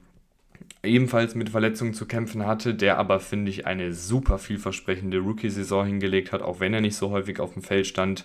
ebenfalls 0.83 1.35
mit 1.35 1.51
Verletzungen 1.51 1.95
zu 1.95 2.07
kämpfen 2.07 2.47
hatte, 2.47 2.75
der 2.75 2.99
aber, 2.99 3.21
finde 3.21 3.51
ich, 3.51 3.67
eine 3.67 3.93
super 3.93 4.39
vielversprechende 4.39 5.19
Rookie-Saison 5.19 5.87
hingelegt 5.87 6.33
hat, 6.33 6.43
auch 6.43 6.61
wenn 6.61 6.75
er 6.75 6.81
nicht 6.81 6.97
so 6.97 7.11
häufig 7.11 7.41
auf 7.41 7.55
dem 7.55 7.63
Feld 7.63 7.87
stand 7.87 8.25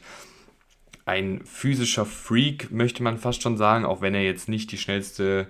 ein 1.10 1.42
physischer 1.44 2.06
Freak, 2.06 2.72
möchte 2.72 3.02
man 3.02 3.18
fast 3.18 3.42
schon 3.42 3.58
sagen, 3.58 3.84
auch 3.84 4.00
wenn 4.02 4.14
er 4.14 4.24
jetzt 4.24 4.48
nicht 4.48 4.72
die 4.72 4.78
schnellste 4.78 5.48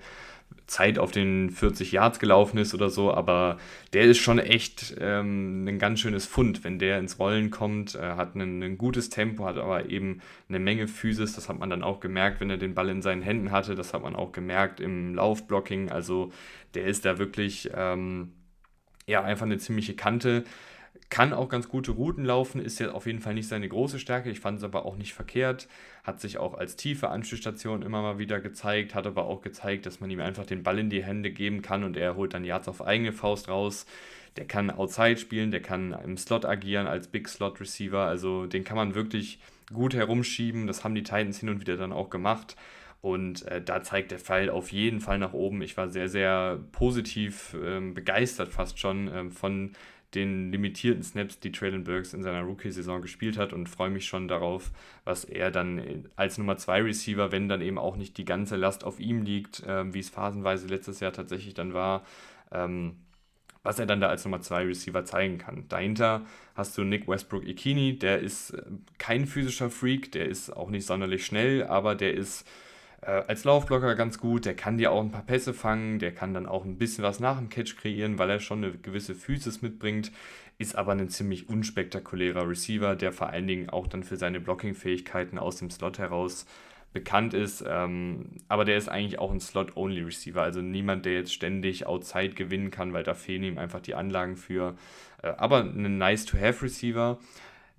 Zeit 0.68 0.98
auf 0.98 1.12
den 1.12 1.50
40 1.50 1.92
Yards 1.92 2.20
gelaufen 2.20 2.58
ist 2.60 2.74
oder 2.74 2.90
so, 2.90 3.14
aber 3.14 3.58
der 3.92 4.04
ist 4.04 4.20
schon 4.20 4.40
echt 4.40 4.96
ähm, 5.02 5.68
ein 5.68 5.78
ganz 5.78 6.00
schönes 6.00 6.26
Fund, 6.26 6.64
wenn 6.64 6.80
der 6.80 6.98
ins 6.98 7.20
Rollen 7.20 7.50
kommt, 7.50 7.96
äh, 7.96 8.00
hat 8.16 8.36
ein, 8.36 8.64
ein, 8.64 8.78
gutes 8.78 9.10
Tempo, 9.10 9.46
hat 9.46 9.58
aber 9.58 9.90
eben 9.90 10.22
eine 10.48 10.60
Menge 10.60 10.88
Physis, 10.88 11.34
das 11.34 11.50
hat 11.50 11.60
man 11.60 11.70
dann 11.70 11.84
auch 11.84 12.00
gemerkt, 12.00 12.40
wenn 12.40 12.50
er 12.50 12.58
den 12.58 12.74
Ball 12.74 12.88
in 12.88 13.02
seinen 13.02 13.22
Händen 13.22 13.52
hatte, 13.52 13.76
das 13.76 13.94
hat 13.94 14.02
man 14.02 14.16
auch 14.16 14.32
gemerkt 14.32 14.80
im 14.80 15.14
Laufblocking, 15.14 15.92
also 15.92 16.32
der 16.74 16.86
ist 16.86 17.04
da 17.04 17.18
wirklich 17.18 17.70
ähm, 17.76 18.32
ja 19.08 19.24
einfach 19.24 19.46
eine 19.46 19.58
ziemliche 19.58 19.96
Kante, 19.96 20.46
kann 21.10 21.34
auch 21.34 21.50
ganz 21.50 21.70
gute 21.70 21.92
Routen 21.92 22.24
laufen, 22.24 22.62
ist 22.62 22.80
ja 22.80 22.92
auf 22.92 23.08
jeden 23.08 23.20
Fall 23.20 23.34
nicht 23.34 23.48
seine 23.48 23.68
große 23.68 23.98
Stärke. 23.98 24.30
Ich 24.30 24.40
fand 24.40 24.60
es 24.60 24.64
aber 24.64 24.86
auch 24.86 24.96
nicht 24.96 25.14
verkehrt. 25.14 25.68
Hat 26.04 26.22
sich 26.22 26.38
auch 26.38 26.54
als 26.54 26.76
tiefe 26.76 27.10
Anschlussstation 27.10 27.82
immer 27.82 28.02
mal 28.02 28.20
wieder 28.20 28.40
gezeigt, 28.40 28.94
hat 28.94 29.08
aber 29.08 29.26
auch 29.26 29.42
gezeigt, 29.42 29.88
dass 29.88 30.00
man 30.00 30.12
ihm 30.12 30.20
einfach 30.20 30.46
den 30.46 30.62
Ball 30.62 30.78
in 30.78 30.92
die 30.92 31.04
Hände 31.04 31.32
geben 31.32 31.64
kann 31.64 31.84
und 31.84 31.98
er 31.98 32.16
holt 32.16 32.36
dann 32.36 32.46
Yards 32.46 32.68
auf 32.68 32.86
eigene 32.86 33.12
Faust 33.12 33.50
raus. 33.50 33.88
Der 34.38 34.46
kann 34.46 34.70
Outside 34.70 35.18
spielen, 35.18 35.50
der 35.50 35.62
kann 35.62 35.94
im 36.04 36.16
Slot 36.16 36.46
agieren 36.46 36.86
als 36.86 37.08
Big 37.08 37.28
Slot 37.28 37.60
Receiver. 37.60 38.06
Also 38.06 38.46
den 38.46 38.64
kann 38.64 38.78
man 38.78 38.94
wirklich 38.94 39.40
gut 39.74 39.96
herumschieben. 39.96 40.68
Das 40.68 40.84
haben 40.84 40.94
die 40.94 41.04
Titans 41.04 41.40
hin 41.40 41.50
und 41.50 41.60
wieder 41.60 41.78
dann 41.78 41.92
auch 41.92 42.12
gemacht. 42.12 42.56
Und 43.02 43.48
äh, 43.48 43.62
da 43.62 43.82
zeigt 43.82 44.12
der 44.12 44.20
Pfeil 44.20 44.50
auf 44.50 44.72
jeden 44.72 45.00
Fall 45.00 45.18
nach 45.18 45.34
oben. 45.34 45.62
Ich 45.62 45.78
war 45.78 45.90
sehr, 45.90 46.10
sehr 46.10 46.60
positiv 46.72 47.56
ähm, 47.64 47.94
begeistert 47.94 48.50
fast 48.50 48.78
schon 48.78 49.10
ähm, 49.14 49.32
von 49.32 49.72
den 50.16 50.52
limitierten 50.52 51.04
Snaps, 51.04 51.40
die 51.40 51.52
Traylon 51.52 51.84
Burks 51.84 52.14
in 52.14 52.24
seiner 52.24 52.42
Rookie-Saison 52.42 53.02
gespielt 53.02 53.38
hat 53.38 53.54
und 53.54 53.70
freue 53.70 53.90
mich 53.90 54.08
schon 54.08 54.28
darauf, 54.28 54.72
was 55.04 55.24
er 55.24 55.52
dann 55.52 56.06
als 56.16 56.38
Nummer 56.38 56.58
2 56.58 56.82
Receiver, 56.82 57.32
wenn 57.32 57.48
dann 57.48 57.62
eben 57.62 57.78
auch 57.78 57.96
nicht 57.96 58.18
die 58.18 58.26
ganze 58.26 58.56
Last 58.56 58.84
auf 58.84 59.00
ihm 59.00 59.22
liegt, 59.22 59.64
äh, 59.64 59.94
wie 59.94 60.00
es 60.00 60.10
phasenweise 60.10 60.68
letztes 60.68 61.00
Jahr 61.00 61.14
tatsächlich 61.14 61.54
dann 61.54 61.74
war, 61.74 62.04
ähm, 62.52 62.96
was 63.62 63.78
er 63.78 63.86
dann 63.86 64.02
da 64.02 64.08
als 64.08 64.26
Nummer 64.26 64.42
2 64.42 64.66
Receiver 64.66 65.06
zeigen 65.06 65.38
kann. 65.38 65.68
Dahinter 65.68 66.26
hast 66.56 66.78
du 66.78 66.84
Nick 66.84 67.08
Westbrook 67.08 67.46
Ikini, 67.46 68.00
der 68.00 68.20
ist 68.20 68.52
äh, 68.52 68.64
kein 68.98 69.28
physischer 69.28 69.70
Freak, 69.70 70.12
der 70.12 70.28
ist 70.28 70.50
auch 70.50 70.70
nicht 70.70 70.86
sonderlich 70.86 71.26
schnell, 71.26 71.66
aber 71.68 71.96
der 71.96 72.16
ist 72.16 72.48
äh, 73.02 73.24
als 73.28 73.44
Laufblocker 73.44 73.96
ganz 73.96 74.20
gut. 74.20 74.46
Der 74.46 74.56
kann 74.56 74.78
dir 74.78 74.92
auch 74.92 75.02
ein 75.02 75.12
paar 75.12 75.26
Pässe 75.26 75.54
fangen, 75.54 76.00
der 76.00 76.14
kann 76.14 76.34
dann 76.34 76.46
auch 76.46 76.66
ein 76.66 76.78
bisschen 76.78 77.04
was 77.04 77.20
nach 77.20 77.38
dem 77.38 77.50
Catch 77.50 77.78
kreieren, 77.78 78.18
weil 78.18 78.30
er 78.30 78.40
schon 78.40 78.64
eine 78.64 78.74
gewisse 78.74 79.16
Physis 79.16 79.62
mitbringt. 79.62 80.12
Ist 80.58 80.76
aber 80.76 80.92
ein 80.92 81.10
ziemlich 81.10 81.48
unspektakulärer 81.48 82.48
Receiver, 82.48 82.96
der 82.96 83.14
vor 83.14 83.30
allen 83.30 83.48
Dingen 83.48 83.70
auch 83.70 83.88
dann 83.88 84.04
für 84.04 84.18
seine 84.18 84.42
Blocking-Fähigkeiten 84.42 85.40
aus 85.40 85.58
dem 85.58 85.70
Slot 85.70 86.00
heraus 86.00 86.46
bekannt 86.92 87.34
ist. 87.34 87.64
Ähm, 87.68 88.32
aber 88.48 88.66
der 88.66 88.78
ist 88.78 88.90
eigentlich 88.90 89.20
auch 89.20 89.32
ein 89.32 89.40
Slot-Only-Receiver, 89.40 90.42
also 90.42 90.62
niemand, 90.62 91.06
der 91.06 91.14
jetzt 91.14 91.34
ständig 91.34 91.86
Outside 91.86 92.34
gewinnen 92.34 92.72
kann, 92.72 92.94
weil 92.94 93.04
da 93.04 93.14
fehlen 93.14 93.44
ihm 93.44 93.58
einfach 93.58 93.80
die 93.80 93.96
Anlagen 93.96 94.36
für. 94.36 94.76
Äh, 95.22 95.30
aber 95.38 95.62
ein 95.62 95.98
Nice-to-Have-Receiver 95.98 97.20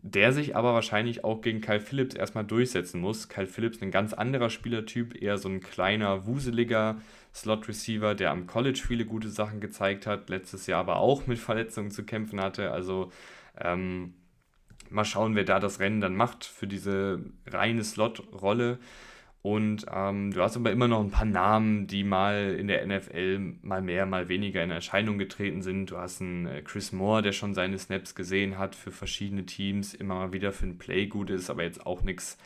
der 0.02 0.32
sich 0.32 0.56
aber 0.56 0.72
wahrscheinlich 0.72 1.24
auch 1.24 1.42
gegen 1.42 1.60
Kyle 1.60 1.80
Phillips 1.80 2.14
erstmal 2.14 2.44
durchsetzen 2.44 3.00
muss. 3.00 3.28
Kyle 3.28 3.46
Phillips 3.46 3.82
ein 3.82 3.90
ganz 3.90 4.14
anderer 4.14 4.48
Spielertyp, 4.48 5.20
eher 5.20 5.36
so 5.36 5.48
ein 5.48 5.60
kleiner, 5.60 6.26
wuseliger 6.26 7.00
Slot-Receiver, 7.34 8.14
der 8.14 8.30
am 8.30 8.46
College 8.46 8.80
viele 8.86 9.04
gute 9.04 9.28
Sachen 9.28 9.60
gezeigt 9.60 10.06
hat, 10.06 10.30
letztes 10.30 10.66
Jahr 10.66 10.80
aber 10.80 10.96
auch 10.96 11.26
mit 11.26 11.38
Verletzungen 11.38 11.90
zu 11.90 12.04
kämpfen 12.04 12.40
hatte. 12.40 12.70
Also 12.70 13.12
ähm, 13.58 14.14
mal 14.88 15.04
schauen, 15.04 15.34
wer 15.34 15.44
da 15.44 15.60
das 15.60 15.80
Rennen 15.80 16.00
dann 16.00 16.16
macht 16.16 16.44
für 16.44 16.66
diese 16.66 17.20
reine 17.46 17.84
Slot-Rolle. 17.84 18.78
Und 19.42 19.86
ähm, 19.90 20.32
du 20.32 20.42
hast 20.42 20.56
aber 20.56 20.70
immer 20.70 20.86
noch 20.86 21.00
ein 21.00 21.10
paar 21.10 21.24
Namen, 21.24 21.86
die 21.86 22.04
mal 22.04 22.54
in 22.58 22.68
der 22.68 22.86
NFL 22.86 23.54
mal 23.62 23.80
mehr, 23.80 24.04
mal 24.04 24.28
weniger 24.28 24.62
in 24.62 24.70
Erscheinung 24.70 25.16
getreten 25.16 25.62
sind. 25.62 25.90
Du 25.90 25.96
hast 25.96 26.20
einen 26.20 26.46
äh, 26.46 26.62
Chris 26.62 26.92
Moore, 26.92 27.22
der 27.22 27.32
schon 27.32 27.54
seine 27.54 27.78
Snaps 27.78 28.14
gesehen 28.14 28.58
hat 28.58 28.74
für 28.74 28.90
verschiedene 28.90 29.46
Teams, 29.46 29.94
immer 29.94 30.14
mal 30.14 30.32
wieder 30.34 30.52
für 30.52 30.66
ein 30.66 30.76
Play 30.76 31.06
gut 31.06 31.30
ist, 31.30 31.48
aber 31.48 31.62
jetzt 31.62 31.86
auch 31.86 32.02
nichts 32.02 32.36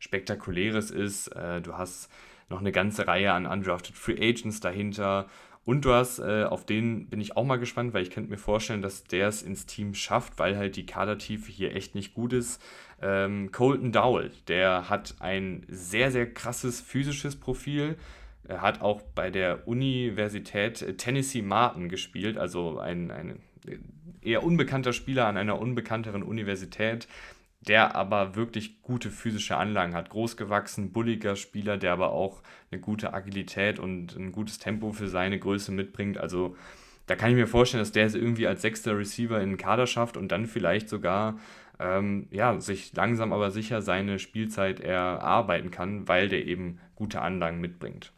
Spektakuläres 0.00 0.90
ist. 0.90 1.28
Äh, 1.28 1.60
du 1.60 1.74
hast 1.74 2.10
noch 2.48 2.60
eine 2.60 2.72
ganze 2.72 3.06
Reihe 3.06 3.32
an 3.32 3.46
undrafted 3.46 3.94
Free 3.94 4.18
Agents 4.20 4.58
dahinter 4.58 5.28
Und 5.64 5.84
du 5.84 5.92
hast, 5.92 6.18
äh, 6.18 6.44
auf 6.44 6.64
den 6.66 7.06
bin 7.08 7.20
ich 7.20 7.36
auch 7.36 7.44
mal 7.44 7.58
gespannt, 7.58 7.92
weil 7.94 8.02
ich 8.02 8.10
könnte 8.10 8.30
mir 8.30 8.38
vorstellen, 8.38 8.82
dass 8.82 9.04
der 9.04 9.28
es 9.28 9.42
ins 9.42 9.66
Team 9.66 9.94
schafft, 9.94 10.38
weil 10.38 10.56
halt 10.56 10.74
die 10.76 10.86
Kadertiefe 10.86 11.52
hier 11.52 11.76
echt 11.76 11.94
nicht 11.94 12.14
gut 12.14 12.32
ist. 12.32 12.60
Ähm, 13.02 13.50
Colton 13.50 13.92
Dowell, 13.92 14.30
der 14.48 14.90
hat 14.90 15.14
ein 15.20 15.64
sehr, 15.68 16.10
sehr 16.10 16.32
krasses 16.32 16.80
physisches 16.80 17.36
Profil. 17.36 17.96
Er 18.46 18.62
hat 18.62 18.82
auch 18.82 19.02
bei 19.02 19.30
der 19.30 19.66
Universität 19.66 20.98
Tennessee 20.98 21.42
Martin 21.42 21.88
gespielt, 21.88 22.36
also 22.36 22.78
ein, 22.78 23.10
ein 23.10 23.40
eher 24.22 24.42
unbekannter 24.42 24.92
Spieler 24.92 25.26
an 25.26 25.36
einer 25.36 25.58
unbekannteren 25.60 26.22
Universität, 26.22 27.08
der 27.60 27.94
aber 27.94 28.36
wirklich 28.36 28.82
gute 28.82 29.10
physische 29.10 29.56
Anlagen 29.56 29.94
hat. 29.94 30.10
Großgewachsen, 30.10 30.92
bulliger 30.92 31.36
Spieler, 31.36 31.76
der 31.76 31.92
aber 31.92 32.12
auch 32.12 32.42
eine 32.70 32.80
gute 32.80 33.12
Agilität 33.12 33.78
und 33.78 34.16
ein 34.16 34.32
gutes 34.32 34.58
Tempo 34.58 34.92
für 34.92 35.08
seine 35.08 35.38
Größe 35.38 35.72
mitbringt. 35.72 36.18
Also 36.18 36.56
da 37.06 37.16
kann 37.16 37.30
ich 37.30 37.36
mir 37.36 37.46
vorstellen, 37.46 37.82
dass 37.82 37.92
der 37.92 38.06
es 38.06 38.14
irgendwie 38.14 38.46
als 38.46 38.62
sechster 38.62 38.96
Receiver 38.96 39.40
in 39.40 39.50
den 39.50 39.58
Kader 39.58 39.86
schafft 39.86 40.16
und 40.16 40.28
dann 40.32 40.46
vielleicht 40.46 40.88
sogar 40.88 41.38
ähm, 41.80 42.26
ja, 42.30 42.60
sich 42.60 42.94
langsam 42.94 43.32
aber 43.32 43.50
sicher 43.50 43.82
seine 43.82 44.18
Spielzeit 44.18 44.80
erarbeiten 44.80 45.70
kann, 45.70 46.06
weil 46.06 46.28
der 46.28 46.46
eben 46.46 46.78
gute 46.94 47.22
Anlagen 47.22 47.60
mitbringt. 47.60 48.12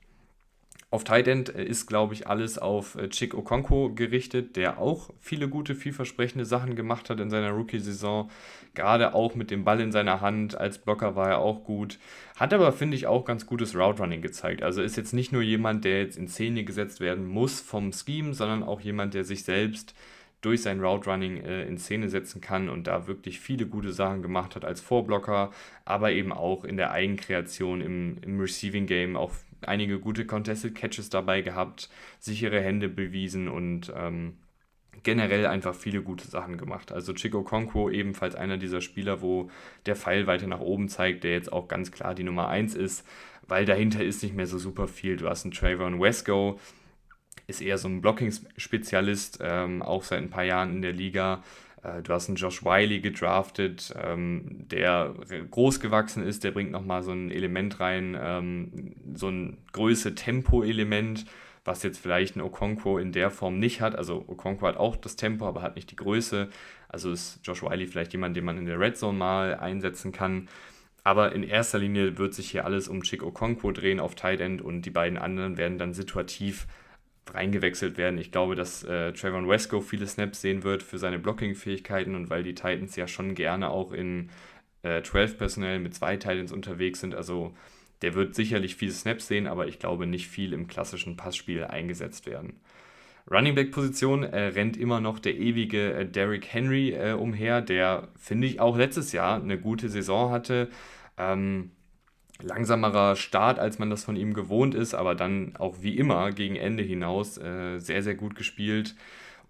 Auf 0.93 1.05
Tight 1.05 1.27
End 1.27 1.55
äh, 1.55 1.65
ist, 1.65 1.87
glaube 1.87 2.13
ich, 2.13 2.27
alles 2.27 2.59
auf 2.59 2.97
äh, 2.97 3.09
Chick 3.09 3.33
Okonkwo 3.33 3.89
gerichtet, 3.95 4.57
der 4.57 4.79
auch 4.79 5.09
viele 5.21 5.49
gute, 5.49 5.75
vielversprechende 5.75 6.45
Sachen 6.45 6.77
gemacht 6.77 7.09
hat 7.09 7.19
in 7.19 7.31
seiner 7.31 7.53
Rookie-Saison. 7.53 8.31
Gerade 8.75 9.15
auch 9.15 9.35
mit 9.35 9.51
dem 9.51 9.65
Ball 9.65 9.81
in 9.81 9.91
seiner 9.91 10.21
Hand. 10.21 10.55
Als 10.55 10.77
Blocker 10.77 11.17
war 11.17 11.31
er 11.31 11.39
auch 11.39 11.65
gut. 11.65 11.99
Hat 12.37 12.53
aber, 12.53 12.73
finde 12.73 12.97
ich, 12.97 13.07
auch 13.07 13.25
ganz 13.25 13.47
gutes 13.47 13.75
Route-Running 13.75 14.21
gezeigt. 14.21 14.63
Also 14.63 14.83
ist 14.83 14.97
jetzt 14.99 15.15
nicht 15.15 15.33
nur 15.33 15.41
jemand, 15.41 15.87
der 15.87 16.01
jetzt 16.01 16.19
in 16.19 16.29
Szene 16.29 16.63
gesetzt 16.63 17.01
werden 17.01 17.27
muss 17.27 17.63
vom 17.63 17.93
Scheme, 17.93 18.35
sondern 18.35 18.63
auch 18.63 18.83
jemand, 18.83 19.15
der 19.15 19.25
sich 19.25 19.45
selbst 19.45 19.95
durch 20.43 20.63
sein 20.63 20.81
Route 20.81 21.09
Running 21.09 21.39
äh, 21.39 21.65
in 21.65 21.79
Szene 21.79 22.11
setzen 22.11 22.41
kann 22.41 22.69
und 22.69 22.87
da 22.87 23.07
wirklich 23.07 23.41
viele 23.41 23.67
gute 23.67 23.93
Sachen 23.93 24.23
gemacht 24.23 24.55
hat 24.55 24.65
als 24.65 24.81
Vorblocker, 24.81 25.51
aber 25.85 26.13
eben 26.13 26.33
auch 26.33 26.65
in 26.65 26.77
der 26.77 26.91
Eigenkreation 26.91 27.81
im, 27.81 28.19
im 28.21 28.39
Receiving 28.39 28.87
Game 28.87 29.17
auch 29.17 29.33
einige 29.63 29.99
gute 29.99 30.27
Contested 30.27 30.75
Catches 30.75 31.09
dabei 31.09 31.41
gehabt, 31.41 31.89
sichere 32.19 32.61
Hände 32.61 32.89
bewiesen 32.89 33.49
und 33.49 33.93
ähm, 33.97 34.35
generell 35.05 35.47
einfach 35.47 35.75
viele 35.75 36.03
gute 36.03 36.27
Sachen 36.27 36.59
gemacht. 36.59 36.93
Also 36.93 37.13
Chico 37.13 37.43
Conquo 37.43 37.89
ebenfalls 37.89 38.35
einer 38.35 38.57
dieser 38.57 38.81
Spieler, 38.81 39.23
wo 39.23 39.51
der 39.87 39.97
Pfeil 39.97 40.27
weiter 40.27 40.47
nach 40.47 40.61
oben 40.61 40.89
zeigt, 40.89 41.25
der 41.25 41.33
jetzt 41.33 41.53
auch 41.53 41.69
ganz 41.69 41.93
klar 41.93 42.15
die 42.15 42.25
Nummer 42.25 42.49
1 42.49 42.75
ist, 42.75 43.07
weil 43.49 43.65
dahinter 43.65 44.05
ist 44.05 44.23
nicht 44.23 44.35
mehr 44.35 44.47
so 44.47 44.59
super 44.59 44.87
viel. 44.89 45.17
Du 45.17 45.29
hast 45.29 45.45
einen 45.45 45.53
Trayvon 45.53 46.01
Wesco, 46.01 46.59
ist 47.53 47.61
eher 47.61 47.79
so 47.79 47.89
ein 47.89 48.01
Blocking-Spezialist, 48.01 49.39
ähm, 49.43 49.83
auch 49.83 50.03
seit 50.05 50.19
ein 50.19 50.31
paar 50.31 50.45
Jahren 50.45 50.71
in 50.71 50.83
der 50.83 50.93
Liga. 50.93 51.43
Äh, 51.83 52.03
du 52.03 52.13
hast 52.13 52.29
einen 52.29 52.37
Josh 52.37 52.65
Wiley 52.65 53.01
gedraftet, 53.01 53.95
ähm, 54.03 54.67
der 54.71 55.15
groß 55.51 55.81
gewachsen 55.81 56.25
ist, 56.25 56.45
der 56.45 56.53
bringt 56.53 56.71
nochmal 56.71 57.03
so 57.03 57.13
ein 57.13 57.31
Element 57.31 57.81
rein, 57.81 58.17
ähm, 58.21 58.95
so 59.15 59.29
ein 59.29 59.59
Größe-Tempo-Element, 59.73 61.27
was 61.65 61.83
jetzt 61.83 61.99
vielleicht 61.99 62.37
ein 62.37 62.41
Okonkwo 62.41 62.99
in 62.99 63.13
der 63.13 63.31
Form 63.31 63.59
nicht 63.59 63.81
hat. 63.81 63.95
Also 63.95 64.25
Okonkwo 64.27 64.67
hat 64.67 64.77
auch 64.77 64.97
das 64.97 65.17
Tempo, 65.17 65.47
aber 65.47 65.63
hat 65.63 65.77
nicht 65.77 65.91
die 65.91 65.97
Größe. 65.97 66.49
Also 66.89 67.13
ist 67.13 67.41
Josh 67.45 67.63
Wiley 67.63 67.87
vielleicht 67.87 68.13
jemand, 68.13 68.37
den 68.37 68.45
man 68.45 68.59
in 68.59 68.67
der 68.67 68.81
Red 68.81 68.97
Zone 68.97 69.17
mal 69.17 69.55
einsetzen 69.57 70.11
kann. 70.11 70.49
Aber 71.05 71.33
in 71.33 71.43
erster 71.43 71.79
Linie 71.79 72.19
wird 72.19 72.35
sich 72.35 72.51
hier 72.51 72.65
alles 72.65 72.89
um 72.89 73.03
Chick 73.03 73.23
Okonkwo 73.23 73.73
drehen 73.73 74.01
auf 74.01 74.15
Tight 74.15 74.41
End 74.41 74.63
und 74.63 74.83
die 74.83 74.91
beiden 74.91 75.19
anderen 75.19 75.57
werden 75.57 75.79
dann 75.79 75.95
situativ 75.95 76.67
reingewechselt 77.33 77.99
werden. 77.99 78.19
Ich 78.19 78.33
glaube, 78.33 78.55
dass 78.55 78.85
äh, 78.85 79.13
Trayvon 79.13 79.49
Wesco 79.49 79.81
viele 79.81 80.07
Snaps 80.07 80.41
sehen 80.41 80.65
wird 80.65 80.83
für 80.83 80.99
seine 80.99 81.19
Blocking-Fähigkeiten 81.19 82.15
und 82.15 82.31
weil 82.31 82.43
die 82.43 82.55
Titans 82.55 82.97
ja 82.97 83.07
schon 83.07 83.35
gerne 83.35 83.71
auch 83.71 83.93
in 83.93 84.31
äh, 84.83 85.03
12 85.03 85.39
Personell 85.39 85.79
mit 85.79 85.95
zwei 85.95 86.17
Titans 86.17 86.53
unterwegs 86.53 87.01
sind. 87.01 87.15
Also 87.15 87.55
der 88.03 88.15
wird 88.15 88.35
sicherlich 88.35 88.77
viele 88.77 88.93
Snaps 88.93 89.29
sehen, 89.29 89.47
aber 89.47 89.69
ich 89.69 89.79
glaube 89.79 90.07
nicht 90.07 90.29
viel 90.29 90.53
im 90.53 90.67
klassischen 90.67 91.17
Passspiel 91.17 91.65
eingesetzt 91.65 92.27
werden. 92.27 92.61
Running 93.31 93.55
Back 93.55 93.71
Position 93.71 94.25
äh, 94.25 94.47
rennt 94.47 94.77
immer 94.77 95.01
noch 95.01 95.21
der 95.21 95.37
ewige 95.37 95.93
äh, 95.93 96.07
Derrick 96.07 96.53
Henry 96.53 96.91
äh, 96.91 97.13
umher, 97.13 97.61
der 97.61 98.09
finde 98.19 98.49
ich 98.49 98.59
auch 98.59 98.77
letztes 98.77 99.13
Jahr 99.13 99.41
eine 99.41 99.59
gute 99.61 99.89
Saison 99.89 100.33
hatte. 100.33 100.69
Ähm, 101.17 101.71
langsamerer 102.43 103.17
Start, 103.17 103.59
als 103.59 103.79
man 103.79 103.91
das 103.91 104.05
von 104.05 104.17
ihm 104.17 104.35
gewohnt 104.35 104.75
ist, 104.75 104.95
aber 104.95 105.15
dann 105.15 105.57
auch 105.57 105.77
wie 105.81 105.97
immer 105.97 106.33
gegen 106.33 106.57
Ende 106.57 106.83
hinaus 106.83 107.39
äh, 107.39 107.79
sehr, 107.79 108.03
sehr 108.03 108.15
gut 108.15 108.35
gespielt 108.35 108.95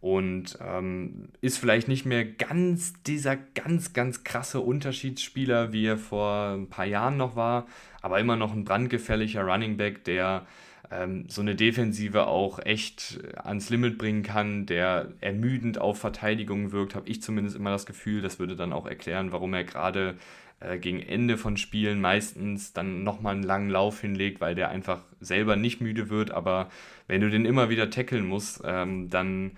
und 0.00 0.58
ähm, 0.60 1.28
ist 1.40 1.58
vielleicht 1.58 1.86
nicht 1.86 2.04
mehr 2.04 2.24
ganz 2.24 2.92
dieser 3.04 3.36
ganz, 3.36 3.92
ganz 3.92 4.24
krasse 4.24 4.60
Unterschiedsspieler, 4.60 5.72
wie 5.72 5.86
er 5.86 5.96
vor 5.96 6.54
ein 6.54 6.68
paar 6.68 6.86
Jahren 6.86 7.16
noch 7.16 7.36
war, 7.36 7.66
aber 8.02 8.18
immer 8.18 8.36
noch 8.36 8.52
ein 8.52 8.64
brandgefährlicher 8.64 9.44
Running 9.44 9.76
Back, 9.76 10.02
der 10.04 10.44
ähm, 10.90 11.26
so 11.28 11.40
eine 11.40 11.54
Defensive 11.54 12.26
auch 12.26 12.58
echt 12.58 13.20
ans 13.36 13.70
Limit 13.70 13.96
bringen 13.96 14.24
kann, 14.24 14.66
der 14.66 15.12
ermüdend 15.20 15.80
auf 15.80 16.00
Verteidigung 16.00 16.72
wirkt, 16.72 16.94
habe 16.94 17.08
ich 17.08 17.22
zumindest 17.22 17.56
immer 17.56 17.70
das 17.70 17.86
Gefühl. 17.86 18.22
Das 18.22 18.38
würde 18.38 18.56
dann 18.56 18.72
auch 18.72 18.86
erklären, 18.86 19.30
warum 19.30 19.54
er 19.54 19.62
gerade 19.62 20.16
äh, 20.62 20.78
gegen 20.78 21.00
Ende 21.00 21.36
von 21.36 21.56
Spielen 21.56 22.00
meistens 22.00 22.72
dann 22.72 23.04
nochmal 23.04 23.34
einen 23.34 23.42
langen 23.42 23.70
Lauf 23.70 24.00
hinlegt, 24.00 24.40
weil 24.40 24.54
der 24.54 24.68
einfach 24.70 25.00
selber 25.20 25.56
nicht 25.56 25.80
müde 25.80 26.10
wird. 26.10 26.30
Aber 26.30 26.70
wenn 27.08 27.20
du 27.20 27.30
den 27.30 27.44
immer 27.44 27.68
wieder 27.68 27.90
tackeln 27.90 28.26
musst, 28.26 28.62
ähm, 28.64 29.10
dann 29.10 29.52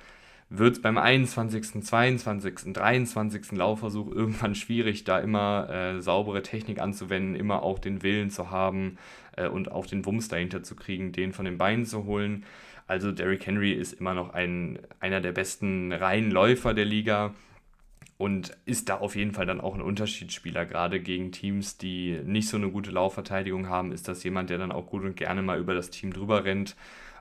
wird 0.51 0.77
es 0.77 0.83
beim 0.83 0.99
21., 0.99 1.83
22., 1.83 2.73
23. 2.73 3.53
Laufversuch 3.53 4.11
irgendwann 4.11 4.55
schwierig, 4.55 5.05
da 5.05 5.19
immer 5.19 5.69
äh, 5.71 6.03
saubere 6.03 6.43
Technik 6.43 6.81
anzuwenden, 6.81 7.35
immer 7.35 7.63
auch 7.63 7.79
den 7.79 8.03
Willen 8.03 8.31
zu 8.31 8.51
haben 8.51 8.99
äh, 9.37 9.49
und 9.49 9.73
auch 9.73 9.87
den 9.87 10.05
Wumms 10.05 10.29
dahinter 10.29 10.63
zu 10.63 10.77
kriegen, 10.77 11.13
den 11.13 11.33
von 11.33 11.45
den 11.45 11.59
Beinen 11.59 11.87
zu 11.87 12.05
holen. 12.05 12.45
Also 12.87 13.13
Derrick 13.13 13.47
Henry 13.47 13.73
ist 13.73 13.95
immer 13.95 14.15
noch 14.15 14.35
ein, 14.35 14.79
einer 15.01 15.21
der 15.21 15.33
besten 15.33 15.93
Reihenläufer 15.93 16.75
der 16.75 16.85
Liga 16.85 17.35
und 18.17 18.57
ist 18.65 18.89
da 18.89 18.99
auf 18.99 19.17
jeden 19.17 19.33
Fall 19.33 19.47
dann 19.47 19.61
auch 19.61 19.75
ein 19.75 19.83
Unterschiedsspieler. 19.83 20.67
Gerade 20.67 21.01
gegen 21.01 21.33
Teams, 21.33 21.79
die 21.79 22.21
nicht 22.25 22.49
so 22.49 22.57
eine 22.57 22.71
gute 22.71 22.91
Laufverteidigung 22.91 23.69
haben, 23.69 23.93
ist 23.93 24.09
das 24.09 24.23
jemand, 24.23 24.51
der 24.51 24.59
dann 24.59 24.73
auch 24.73 24.87
gut 24.87 25.03
und 25.03 25.17
gerne 25.17 25.43
mal 25.43 25.59
über 25.59 25.75
das 25.75 25.91
Team 25.91 26.13
drüber 26.13 26.45
rennt 26.45 26.77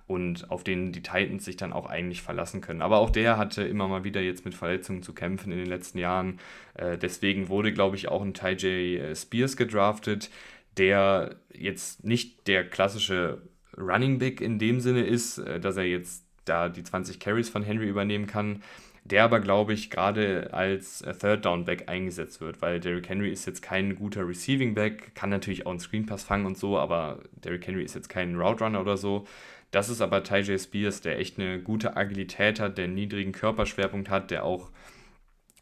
und 0.06 0.51
auf 0.51 0.63
den 0.63 0.91
die 0.91 1.01
Titans 1.01 1.45
sich 1.45 1.58
dann 1.58 1.73
auch 1.73 1.88
eigentlich 1.88 2.21
verlassen 2.21 2.62
können. 2.62 2.82
Aber 2.82 2.97
auch 2.97 3.10
der 3.10 3.38
hatte 3.38 3.63
immer 3.63 3.88
mal 3.88 4.03
wieder 4.03 4.21
jetzt 4.21 4.45
mit 4.45 4.53
Verletzungen 4.53 5.01
zu 5.01 5.13
kämpfen 5.13 5.51
in 5.51 5.58
den 5.58 5.67
letzten 5.67 5.97
Jahren. 5.97 6.39
Äh, 6.75 6.97
deswegen 6.97 7.49
wurde, 7.49 7.73
glaube 7.73 7.95
ich, 7.95 8.10
auch 8.10 8.21
ein 8.21 8.34
Ty 8.34 8.51
J. 8.51 8.63
Äh, 9.01 9.15
Spears 9.15 9.58
gedraftet, 9.58 10.29
der 10.77 11.38
jetzt 11.53 12.03
nicht 12.03 12.47
der 12.47 12.67
klassische 12.69 13.41
Running 13.77 14.19
Back 14.19 14.41
in 14.41 14.60
dem 14.60 14.79
Sinne 14.79 15.03
ist, 15.03 15.38
äh, 15.38 15.60
dass 15.60 15.77
er 15.77 15.86
jetzt 15.86 16.25
da 16.45 16.69
die 16.69 16.84
20 16.84 17.19
Carries 17.19 17.49
von 17.49 17.63
Henry 17.63 17.88
übernehmen 17.88 18.27
kann, 18.27 18.62
der 19.05 19.23
aber, 19.23 19.39
glaube 19.39 19.73
ich, 19.73 19.89
gerade 19.89 20.53
als 20.53 21.01
äh, 21.01 21.13
Third 21.13 21.45
Down 21.45 21.65
Back 21.65 21.89
eingesetzt 21.89 22.39
wird, 22.39 22.61
weil 22.61 22.79
Derrick 22.79 23.09
Henry 23.09 23.31
ist 23.31 23.45
jetzt 23.45 23.61
kein 23.61 23.95
guter 23.95 24.27
Receiving 24.27 24.73
Back, 24.73 25.13
kann 25.13 25.29
natürlich 25.29 25.65
auch 25.65 25.71
einen 25.71 25.79
Screen 25.79 26.05
Pass 26.05 26.23
fangen 26.23 26.45
und 26.45 26.57
so, 26.57 26.77
aber 26.77 27.21
Derrick 27.33 27.67
Henry 27.67 27.83
ist 27.83 27.95
jetzt 27.95 28.09
kein 28.09 28.35
Route 28.35 28.63
Runner 28.63 28.79
oder 28.79 28.97
so. 28.97 29.25
Das 29.71 29.89
ist 29.89 30.01
aber 30.01 30.23
Ty 30.23 30.57
Spears, 30.57 31.01
der 31.01 31.19
echt 31.19 31.39
eine 31.39 31.59
gute 31.59 31.97
Agilität 31.97 32.59
hat, 32.59 32.77
der 32.77 32.85
einen 32.85 32.93
niedrigen 32.93 33.31
Körperschwerpunkt 33.31 34.09
hat, 34.09 34.31
der 34.31 34.45
auch 34.45 34.69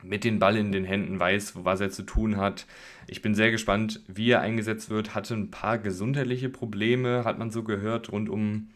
mit 0.04 0.24
dem 0.24 0.40
Ball 0.40 0.58
in 0.58 0.72
den 0.72 0.84
Händen 0.84 1.20
weiß, 1.20 1.64
was 1.64 1.80
er 1.80 1.92
zu 1.92 2.04
tun 2.04 2.38
hat. 2.38 2.66
Ich 3.08 3.22
bin 3.22 3.36
sehr 3.36 3.52
gespannt, 3.52 4.02
wie 4.08 4.32
er 4.32 4.42
eingesetzt 4.42 4.90
wird. 4.90 5.16
Hatte 5.16 5.36
ein 5.36 5.52
paar 5.52 5.78
gesundheitliche 5.78 6.50
Probleme, 6.50 7.24
hat 7.24 7.40
man 7.40 7.52
so 7.52 7.64
gehört, 7.64 8.12
rund 8.12 8.30
um 8.30 8.70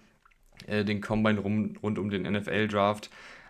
äh, 0.68 0.86
den 0.86 1.02
Combine, 1.02 1.40
rum, 1.40 1.76
rund 1.82 2.00
um 2.00 2.10
den 2.10 2.24
NFL-Draft 2.24 3.10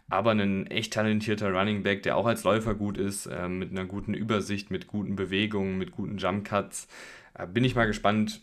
aber 0.10 0.32
ein 0.32 0.68
echt 0.68 0.94
talentierter 0.94 1.52
Running 1.52 1.84
Back, 1.84 2.04
der 2.04 2.18
auch 2.18 2.26
als 2.26 2.44
Läufer 2.44 2.76
gut 2.76 2.98
ist, 2.98 3.26
äh, 3.26 3.50
mit 3.50 3.72
einer 3.72 3.86
guten 3.86 4.14
Übersicht, 4.14 4.72
mit 4.72 4.88
guten 4.88 5.16
Bewegungen, 5.16 5.78
mit 5.78 5.92
guten 5.92 6.18
Jump 6.18 6.46
Cuts. 6.46 6.88
Äh, 7.34 7.48
bin 7.48 7.64
ich 7.64 7.76
mal 7.76 7.88
gespannt, 7.88 8.42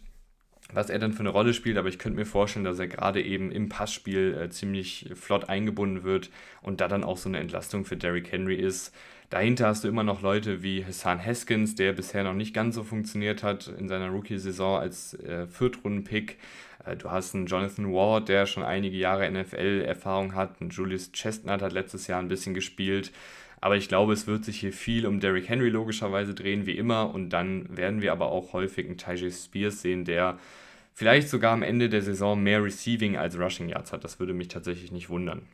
was 0.72 0.90
er 0.90 0.98
dann 0.98 1.12
für 1.12 1.20
eine 1.20 1.29
Rolle 1.29 1.55
spielt, 1.55 1.77
aber 1.77 1.88
ich 1.88 1.98
könnte 1.98 2.18
mir 2.18 2.27
vorstellen, 2.27 2.64
dass 2.64 2.79
er 2.79 2.88
gerade 2.88 3.22
eben 3.22 3.53
im 3.53 3.68
Passspiel 3.68 4.37
äh, 4.40 4.51
ziemlich 4.51 5.11
flott 5.14 5.48
eingebunden 5.48 6.03
wird 6.03 6.31
und 6.62 6.81
da 6.81 6.88
dann 6.88 7.05
auch 7.05 7.18
so 7.18 7.29
eine 7.29 7.38
Entlastung 7.38 7.85
für 7.85 7.96
Derrick 7.96 8.33
Henry 8.33 8.57
ist. 8.57 8.94
Dahinter 9.33 9.68
hast 9.68 9.83
du 9.83 9.88
immer 9.88 10.05
noch 10.05 10.21
Leute 10.21 10.62
wie 10.62 10.85
Hassan 10.85 11.25
Haskins, 11.25 11.75
der 11.75 11.95
bisher 11.95 12.23
noch 12.23 12.35
nicht 12.35 12.53
ganz 12.53 12.75
so 12.75 12.85
funktioniert 12.85 13.42
hat 13.42 13.66
in 13.79 13.88
seiner 13.88 14.11
Rookie-Saison 14.11 14.79
als 14.79 15.14
äh, 15.14 15.47
Viertrunden-Pick. 15.47 16.37
Äh, 16.85 16.97
du 16.97 17.11
hast 17.11 17.35
einen 17.35 17.47
Jonathan 17.47 17.95
Ward, 17.95 18.29
der 18.29 18.45
schon 18.45 18.62
einige 18.62 18.99
Jahre 18.99 19.31
NFL-Erfahrung 19.31 20.35
hat. 20.35 20.61
Ein 20.61 20.68
Julius 20.68 21.12
Chestnut 21.12 21.62
hat 21.62 21.73
letztes 21.73 22.09
Jahr 22.09 22.21
ein 22.21 22.29
bisschen 22.29 22.53
gespielt. 22.53 23.11
Aber 23.62 23.75
ich 23.75 23.88
glaube, 23.88 24.12
es 24.12 24.27
wird 24.27 24.45
sich 24.45 24.61
hier 24.61 24.75
viel 24.75 25.07
um 25.07 25.18
Derrick 25.18 25.49
Henry 25.49 25.71
logischerweise 25.71 26.35
drehen, 26.35 26.66
wie 26.66 26.77
immer. 26.77 27.14
Und 27.14 27.31
dann 27.31 27.75
werden 27.75 28.03
wir 28.03 28.12
aber 28.12 28.27
auch 28.27 28.53
häufig 28.53 28.85
einen 28.85 28.99
Tajay 28.99 29.31
Spears 29.31 29.81
sehen, 29.81 30.05
der 30.05 30.38
vielleicht 30.92 31.31
sogar 31.31 31.55
am 31.55 31.62
Ende 31.62 31.88
der 31.88 32.03
Saison 32.03 32.42
mehr 32.42 32.62
Receiving 32.62 33.16
als 33.16 33.38
Rushing 33.38 33.71
Yards 33.71 33.95
hat. 33.95 34.05
Das 34.05 34.21
würde 34.21 34.35
mich 34.35 34.49
tatsächlich 34.49 34.92
nicht 34.92 35.09
wundern. 35.09 35.47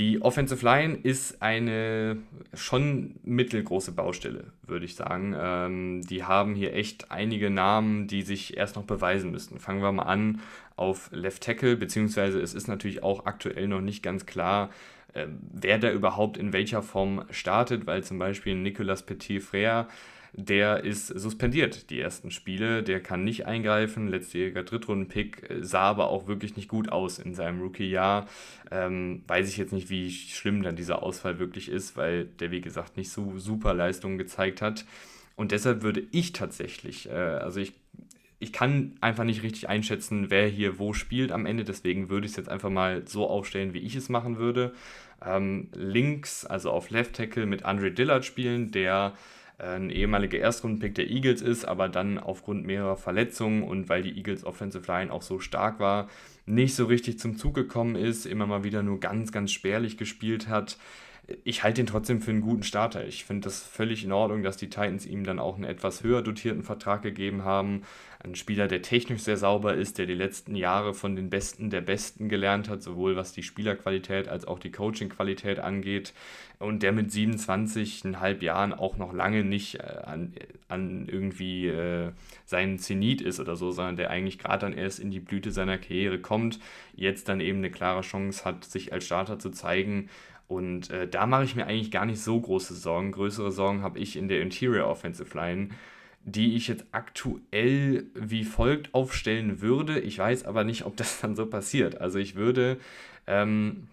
Die 0.00 0.22
Offensive 0.22 0.64
Line 0.64 0.94
ist 0.94 1.42
eine 1.42 2.16
schon 2.54 3.16
mittelgroße 3.22 3.92
Baustelle, 3.92 4.44
würde 4.66 4.86
ich 4.86 4.94
sagen. 4.94 5.36
Ähm, 5.38 6.00
die 6.00 6.24
haben 6.24 6.54
hier 6.54 6.72
echt 6.72 7.10
einige 7.10 7.50
Namen, 7.50 8.06
die 8.06 8.22
sich 8.22 8.56
erst 8.56 8.76
noch 8.76 8.84
beweisen 8.84 9.30
müssten. 9.30 9.58
Fangen 9.58 9.82
wir 9.82 9.92
mal 9.92 10.04
an 10.04 10.40
auf 10.74 11.10
Left 11.12 11.42
Tackle, 11.42 11.76
beziehungsweise 11.76 12.40
es 12.40 12.54
ist 12.54 12.66
natürlich 12.66 13.02
auch 13.02 13.26
aktuell 13.26 13.68
noch 13.68 13.82
nicht 13.82 14.02
ganz 14.02 14.24
klar, 14.24 14.70
äh, 15.12 15.26
wer 15.52 15.78
da 15.78 15.92
überhaupt 15.92 16.38
in 16.38 16.54
welcher 16.54 16.82
Form 16.82 17.26
startet, 17.28 17.86
weil 17.86 18.02
zum 18.02 18.18
Beispiel 18.18 18.54
Nicolas 18.54 19.02
Petit-Frère 19.02 19.84
der 20.32 20.84
ist 20.84 21.08
suspendiert, 21.08 21.90
die 21.90 22.00
ersten 22.00 22.30
Spiele. 22.30 22.82
Der 22.82 23.00
kann 23.00 23.24
nicht 23.24 23.46
eingreifen. 23.46 24.08
Letztjähriger 24.08 24.62
Drittrunden-Pick 24.62 25.50
äh, 25.50 25.64
sah 25.64 25.82
aber 25.82 26.08
auch 26.08 26.26
wirklich 26.26 26.56
nicht 26.56 26.68
gut 26.68 26.90
aus 26.90 27.18
in 27.18 27.34
seinem 27.34 27.60
Rookie-Jahr. 27.60 28.26
Ähm, 28.70 29.22
weiß 29.26 29.48
ich 29.48 29.56
jetzt 29.56 29.72
nicht, 29.72 29.90
wie 29.90 30.10
schlimm 30.10 30.62
dann 30.62 30.76
dieser 30.76 31.02
Ausfall 31.02 31.38
wirklich 31.38 31.68
ist, 31.68 31.96
weil 31.96 32.24
der, 32.24 32.50
wie 32.50 32.60
gesagt, 32.60 32.96
nicht 32.96 33.10
so 33.10 33.38
super 33.38 33.74
Leistungen 33.74 34.18
gezeigt 34.18 34.62
hat. 34.62 34.84
Und 35.36 35.52
deshalb 35.52 35.82
würde 35.82 36.02
ich 36.12 36.32
tatsächlich, 36.32 37.08
äh, 37.08 37.12
also 37.12 37.60
ich 37.60 37.72
ich 38.42 38.54
kann 38.54 38.96
einfach 39.02 39.24
nicht 39.24 39.42
richtig 39.42 39.68
einschätzen, 39.68 40.30
wer 40.30 40.48
hier 40.48 40.78
wo 40.78 40.94
spielt 40.94 41.30
am 41.30 41.44
Ende. 41.44 41.62
Deswegen 41.62 42.08
würde 42.08 42.24
ich 42.24 42.32
es 42.32 42.38
jetzt 42.38 42.48
einfach 42.48 42.70
mal 42.70 43.06
so 43.06 43.28
aufstellen, 43.28 43.74
wie 43.74 43.80
ich 43.80 43.94
es 43.94 44.08
machen 44.08 44.38
würde. 44.38 44.72
Ähm, 45.22 45.68
links, 45.74 46.46
also 46.46 46.70
auf 46.70 46.88
Left 46.88 47.16
Tackle 47.16 47.44
mit 47.44 47.66
Andre 47.66 47.92
Dillard 47.92 48.24
spielen, 48.24 48.70
der 48.70 49.12
ein 49.60 49.90
ehemaliger 49.90 50.38
Erstrundenpick 50.38 50.94
der 50.94 51.10
Eagles 51.10 51.42
ist, 51.42 51.64
aber 51.64 51.88
dann 51.88 52.18
aufgrund 52.18 52.64
mehrerer 52.64 52.96
Verletzungen 52.96 53.62
und 53.62 53.88
weil 53.88 54.02
die 54.02 54.16
Eagles 54.16 54.44
Offensive 54.44 54.90
Line 54.90 55.12
auch 55.12 55.22
so 55.22 55.38
stark 55.38 55.80
war, 55.80 56.08
nicht 56.46 56.74
so 56.74 56.86
richtig 56.86 57.18
zum 57.18 57.36
Zug 57.36 57.54
gekommen 57.54 57.94
ist, 57.94 58.26
immer 58.26 58.46
mal 58.46 58.64
wieder 58.64 58.82
nur 58.82 59.00
ganz, 59.00 59.32
ganz 59.32 59.52
spärlich 59.52 59.96
gespielt 59.96 60.48
hat. 60.48 60.78
Ich 61.44 61.62
halte 61.62 61.80
ihn 61.80 61.86
trotzdem 61.86 62.20
für 62.20 62.30
einen 62.30 62.40
guten 62.40 62.62
Starter. 62.62 63.06
Ich 63.06 63.24
finde 63.24 63.44
das 63.44 63.62
völlig 63.62 64.04
in 64.04 64.12
Ordnung, 64.12 64.42
dass 64.42 64.56
die 64.56 64.70
Titans 64.70 65.06
ihm 65.06 65.24
dann 65.24 65.38
auch 65.38 65.54
einen 65.54 65.64
etwas 65.64 66.02
höher 66.02 66.22
dotierten 66.22 66.64
Vertrag 66.64 67.02
gegeben 67.02 67.44
haben. 67.44 67.82
Ein 68.22 68.34
Spieler, 68.34 68.68
der 68.68 68.82
technisch 68.82 69.22
sehr 69.22 69.38
sauber 69.38 69.74
ist, 69.74 69.96
der 69.96 70.04
die 70.04 70.14
letzten 70.14 70.54
Jahre 70.54 70.92
von 70.92 71.16
den 71.16 71.30
Besten 71.30 71.70
der 71.70 71.80
Besten 71.80 72.28
gelernt 72.28 72.68
hat, 72.68 72.82
sowohl 72.82 73.16
was 73.16 73.32
die 73.32 73.42
Spielerqualität 73.42 74.28
als 74.28 74.44
auch 74.46 74.58
die 74.58 74.70
Coachingqualität 74.70 75.58
angeht. 75.58 76.12
Und 76.58 76.82
der 76.82 76.92
mit 76.92 77.10
27,5 77.10 78.44
Jahren 78.44 78.74
auch 78.74 78.98
noch 78.98 79.14
lange 79.14 79.42
nicht 79.42 79.76
äh, 79.76 80.02
an, 80.04 80.34
an 80.68 81.08
irgendwie 81.08 81.68
äh, 81.68 82.12
seinen 82.44 82.78
Zenit 82.78 83.22
ist 83.22 83.40
oder 83.40 83.56
so, 83.56 83.70
sondern 83.70 83.96
der 83.96 84.10
eigentlich 84.10 84.38
gerade 84.38 84.66
dann 84.66 84.76
erst 84.76 85.00
in 85.00 85.10
die 85.10 85.20
Blüte 85.20 85.50
seiner 85.50 85.78
Karriere 85.78 86.18
kommt, 86.18 86.60
jetzt 86.94 87.26
dann 87.30 87.40
eben 87.40 87.58
eine 87.58 87.70
klare 87.70 88.02
Chance 88.02 88.44
hat, 88.44 88.64
sich 88.64 88.92
als 88.92 89.06
Starter 89.06 89.38
zu 89.38 89.48
zeigen. 89.48 90.10
Und 90.46 90.90
äh, 90.90 91.08
da 91.08 91.26
mache 91.26 91.44
ich 91.44 91.56
mir 91.56 91.66
eigentlich 91.66 91.90
gar 91.90 92.04
nicht 92.04 92.20
so 92.20 92.38
große 92.38 92.74
Sorgen. 92.74 93.12
Größere 93.12 93.50
Sorgen 93.50 93.80
habe 93.80 93.98
ich 93.98 94.16
in 94.16 94.28
der 94.28 94.42
Interior 94.42 94.88
Offensive 94.88 95.34
Line 95.34 95.70
die 96.24 96.56
ich 96.56 96.68
jetzt 96.68 96.84
aktuell 96.92 98.04
wie 98.14 98.44
folgt 98.44 98.94
aufstellen 98.94 99.60
würde. 99.60 99.98
Ich 100.00 100.18
weiß 100.18 100.44
aber 100.44 100.64
nicht, 100.64 100.84
ob 100.84 100.96
das 100.96 101.20
dann 101.20 101.36
so 101.36 101.46
passiert. 101.46 102.00
Also 102.00 102.18
ich 102.18 102.34
würde 102.34 102.78
ähm, 103.26 103.88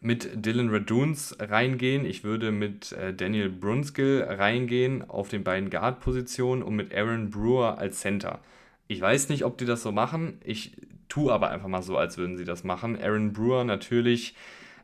mit 0.00 0.44
Dylan 0.44 0.70
Raduns 0.70 1.36
reingehen, 1.38 2.04
ich 2.04 2.24
würde 2.24 2.52
mit 2.52 2.92
äh, 2.92 3.14
Daniel 3.14 3.50
Brunskill 3.50 4.22
reingehen 4.28 5.08
auf 5.08 5.28
den 5.28 5.44
beiden 5.44 5.70
Guard-Positionen 5.70 6.62
und 6.62 6.76
mit 6.76 6.94
Aaron 6.94 7.30
Brewer 7.30 7.78
als 7.78 8.00
Center. 8.00 8.40
Ich 8.88 9.00
weiß 9.00 9.28
nicht, 9.28 9.44
ob 9.44 9.58
die 9.58 9.64
das 9.64 9.82
so 9.82 9.92
machen. 9.92 10.38
Ich 10.44 10.76
tue 11.08 11.32
aber 11.32 11.50
einfach 11.50 11.68
mal 11.68 11.82
so, 11.82 11.96
als 11.96 12.18
würden 12.18 12.36
sie 12.36 12.44
das 12.44 12.62
machen. 12.64 13.00
Aaron 13.00 13.32
Brewer 13.32 13.64
natürlich 13.64 14.34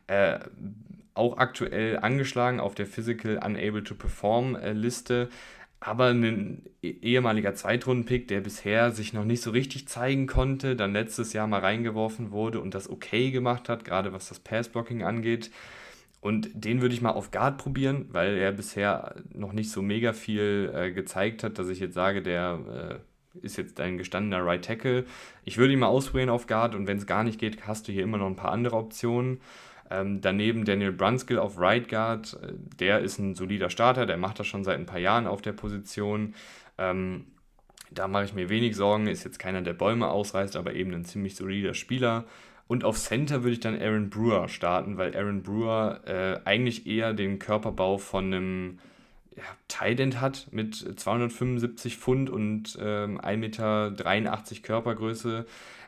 äh, 0.07 0.39
auch 1.13 1.37
aktuell 1.37 1.99
angeschlagen 1.99 2.59
auf 2.59 2.75
der 2.75 2.87
Physical 2.87 3.39
Unable 3.43 3.83
to 3.83 3.95
Perform 3.95 4.55
äh, 4.55 4.73
Liste 4.73 5.29
aber 5.85 6.07
ein 6.07 6.63
e-, 6.81 6.95
ehemaliger 7.01 7.55
Zweitrunden-Pick, 7.55 8.27
der 8.29 8.41
bisher 8.41 8.91
sich 8.91 9.13
noch 9.13 9.25
nicht 9.25 9.41
so 9.41 9.51
richtig 9.51 9.87
zeigen 9.87 10.27
konnte, 10.27 10.75
dann 10.75 10.93
letztes 10.93 11.33
Jahr 11.33 11.45
mal 11.47 11.59
reingeworfen 11.59 12.31
wurde 12.31 12.61
und 12.61 12.73
das 12.73 12.89
okay 12.89 13.31
gemacht 13.31 13.67
hat, 13.69 13.83
gerade 13.83 14.13
was 14.13 14.29
das 14.29 14.39
Pass-Blocking 14.39 15.03
angeht. 15.03 15.51
Und 16.21 16.49
den 16.53 16.81
würde 16.81 16.95
ich 16.95 17.01
mal 17.01 17.11
auf 17.11 17.31
Guard 17.31 17.57
probieren, 17.57 18.05
weil 18.11 18.37
er 18.37 18.53
bisher 18.53 19.15
noch 19.33 19.51
nicht 19.51 19.71
so 19.71 19.81
mega 19.81 20.13
viel 20.13 20.71
äh, 20.73 20.91
gezeigt 20.91 21.43
hat, 21.43 21.59
dass 21.59 21.67
ich 21.67 21.81
jetzt 21.81 21.95
sage, 21.95 22.21
der 22.21 23.01
äh, 23.35 23.45
ist 23.45 23.57
jetzt 23.57 23.81
ein 23.81 23.97
gestandener 23.97 24.45
Right 24.45 24.63
Tackle. 24.63 25.05
Ich 25.43 25.57
würde 25.57 25.73
ihn 25.73 25.79
mal 25.79 25.87
ausprobieren 25.87 26.29
auf 26.29 26.47
Guard 26.47 26.75
und 26.75 26.87
wenn 26.87 26.97
es 26.97 27.07
gar 27.07 27.25
nicht 27.25 27.39
geht, 27.39 27.67
hast 27.67 27.87
du 27.87 27.91
hier 27.91 28.03
immer 28.03 28.17
noch 28.17 28.27
ein 28.27 28.37
paar 28.37 28.53
andere 28.53 28.77
Optionen. 28.77 29.41
Ähm, 29.93 30.21
daneben 30.21 30.65
Daniel 30.65 30.91
Brunskill 30.91 31.37
auf 31.37 31.59
Right 31.59 31.87
Guard, 31.87 32.39
äh, 32.41 32.53
der 32.79 32.99
ist 32.99 33.19
ein 33.19 33.35
solider 33.35 33.69
Starter, 33.69 34.07
der 34.07 34.17
macht 34.17 34.39
das 34.39 34.47
schon 34.47 34.63
seit 34.63 34.79
ein 34.79 34.87
paar 34.87 34.99
Jahren 34.99 35.27
auf 35.27 35.43
der 35.43 35.53
Position. 35.53 36.33
Ähm, 36.79 37.27
da 37.91 38.07
mache 38.07 38.25
ich 38.25 38.33
mir 38.33 38.49
wenig 38.49 38.75
Sorgen, 38.75 39.05
ist 39.05 39.23
jetzt 39.23 39.37
keiner, 39.37 39.61
der 39.61 39.73
Bäume 39.73 40.07
ausreißt, 40.07 40.55
aber 40.55 40.73
eben 40.73 40.93
ein 40.95 41.05
ziemlich 41.05 41.35
solider 41.35 41.75
Spieler. 41.75 42.25
Und 42.67 42.83
auf 42.83 42.97
Center 42.97 43.43
würde 43.43 43.51
ich 43.51 43.59
dann 43.59 43.79
Aaron 43.79 44.09
Brewer 44.09 44.47
starten, 44.47 44.97
weil 44.97 45.15
Aaron 45.15 45.43
Brewer 45.43 46.01
äh, 46.07 46.39
eigentlich 46.43 46.87
eher 46.87 47.13
den 47.13 47.37
Körperbau 47.37 47.99
von 47.99 48.33
einem 48.33 48.79
ja, 49.35 49.43
Tight 49.67 49.99
hat 50.19 50.47
mit 50.51 50.75
275 50.75 51.97
Pfund 51.97 52.29
und 52.29 52.77
ähm, 52.79 53.19
1,83 53.19 53.37
Meter 53.37 53.93
Körpergröße 54.61 55.45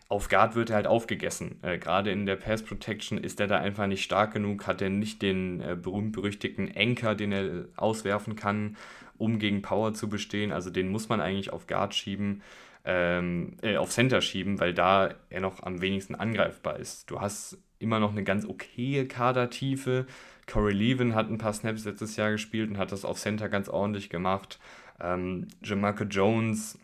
auf 0.08 0.30
Guard 0.30 0.56
wird 0.56 0.70
er 0.70 0.78
halt 0.78 0.88
aufgegessen. 0.88 1.58
Äh, 1.64 1.78
Gerade 1.78 2.12
in 2.12 2.26
der 2.26 2.36
Pass 2.36 2.62
Protection 2.62 3.18
ist 3.18 3.40
er 3.40 3.48
da 3.48 3.58
einfach 3.58 3.88
nicht 3.88 4.04
stark 4.04 4.34
genug, 4.34 4.68
hat 4.68 4.82
er 4.82 4.90
nicht 4.90 5.22
den 5.22 5.62
äh, 5.62 5.76
berühmt-berüchtigten 5.76 6.72
Anker, 6.76 7.16
den 7.16 7.32
er 7.32 7.66
auswerfen 7.76 8.36
kann, 8.36 8.78
um 9.18 9.40
gegen 9.40 9.62
Power 9.62 9.94
zu 9.94 10.08
bestehen. 10.08 10.52
Also 10.52 10.70
den 10.70 10.90
muss 10.90 11.10
man 11.10 11.22
eigentlich 11.22 11.52
auf 11.52 11.66
Guard 11.66 11.96
schieben, 11.96 12.44
ähm, 12.84 13.58
äh, 13.64 13.78
auf 13.78 13.90
Center 13.90 14.22
schieben, 14.22 14.60
weil 14.60 14.74
da 14.74 15.16
er 15.30 15.42
noch 15.42 15.64
am 15.64 15.82
wenigsten 15.82 16.14
angreifbar 16.14 16.78
ist. 16.78 17.10
Du 17.10 17.20
hast 17.20 17.58
immer 17.80 18.00
noch 18.00 18.12
eine 18.12 18.24
ganz 18.24 18.46
okaye 18.46 19.08
Kadertiefe. 19.08 20.06
Corey 20.48 20.74
Levin 20.74 21.16
hat 21.16 21.30
ein 21.30 21.38
paar 21.38 21.54
Snaps 21.54 21.86
letztes 21.86 22.16
Jahr 22.16 22.32
gespielt 22.32 22.70
und 22.70 22.78
hat 22.78 22.92
das 22.92 23.06
auf 23.06 23.20
Center 23.20 23.50
ganz 23.50 23.70
ordentlich 23.70 24.10
gemacht. 24.10 24.60
Ähm, 25.00 25.48
Jamarco 25.64 26.04
Jones 26.04 26.78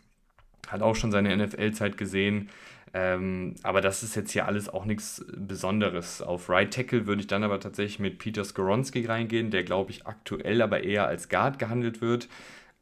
hat 0.68 0.82
auch 0.82 0.96
schon 0.96 1.12
seine 1.12 1.36
NFL-Zeit 1.36 1.96
gesehen. 1.96 2.48
Ähm, 2.94 3.54
aber 3.62 3.80
das 3.80 4.02
ist 4.02 4.16
jetzt 4.16 4.32
hier 4.32 4.46
alles 4.46 4.68
auch 4.68 4.84
nichts 4.84 5.24
Besonderes. 5.34 6.20
Auf 6.20 6.50
Right 6.50 6.72
Tackle 6.72 7.06
würde 7.06 7.22
ich 7.22 7.26
dann 7.26 7.42
aber 7.42 7.58
tatsächlich 7.58 7.98
mit 7.98 8.18
Peter 8.18 8.44
Skoronski 8.44 9.06
reingehen, 9.06 9.50
der 9.50 9.64
glaube 9.64 9.90
ich 9.90 10.06
aktuell 10.06 10.60
aber 10.60 10.84
eher 10.84 11.06
als 11.06 11.28
Guard 11.28 11.58
gehandelt 11.58 12.02
wird. 12.02 12.28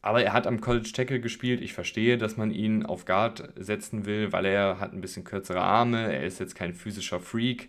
Aber 0.03 0.23
er 0.23 0.33
hat 0.33 0.47
am 0.47 0.61
College 0.61 0.91
Tackle 0.93 1.21
gespielt. 1.21 1.61
Ich 1.61 1.75
verstehe, 1.75 2.17
dass 2.19 2.37
man 2.37 2.51
ihn 2.51 2.87
auf 2.87 3.05
Guard 3.05 3.53
setzen 3.57 4.07
will, 4.07 4.33
weil 4.33 4.47
er 4.47 4.81
hat 4.81 4.93
ein 4.95 5.03
bisschen 5.03 5.25
kürzere 5.25 5.61
Arme. 5.61 6.13
Er 6.13 6.25
ist 6.25 6.41
jetzt 6.41 6.55
kein 6.55 6.75
physischer 6.75 7.21
Freak. 7.21 7.69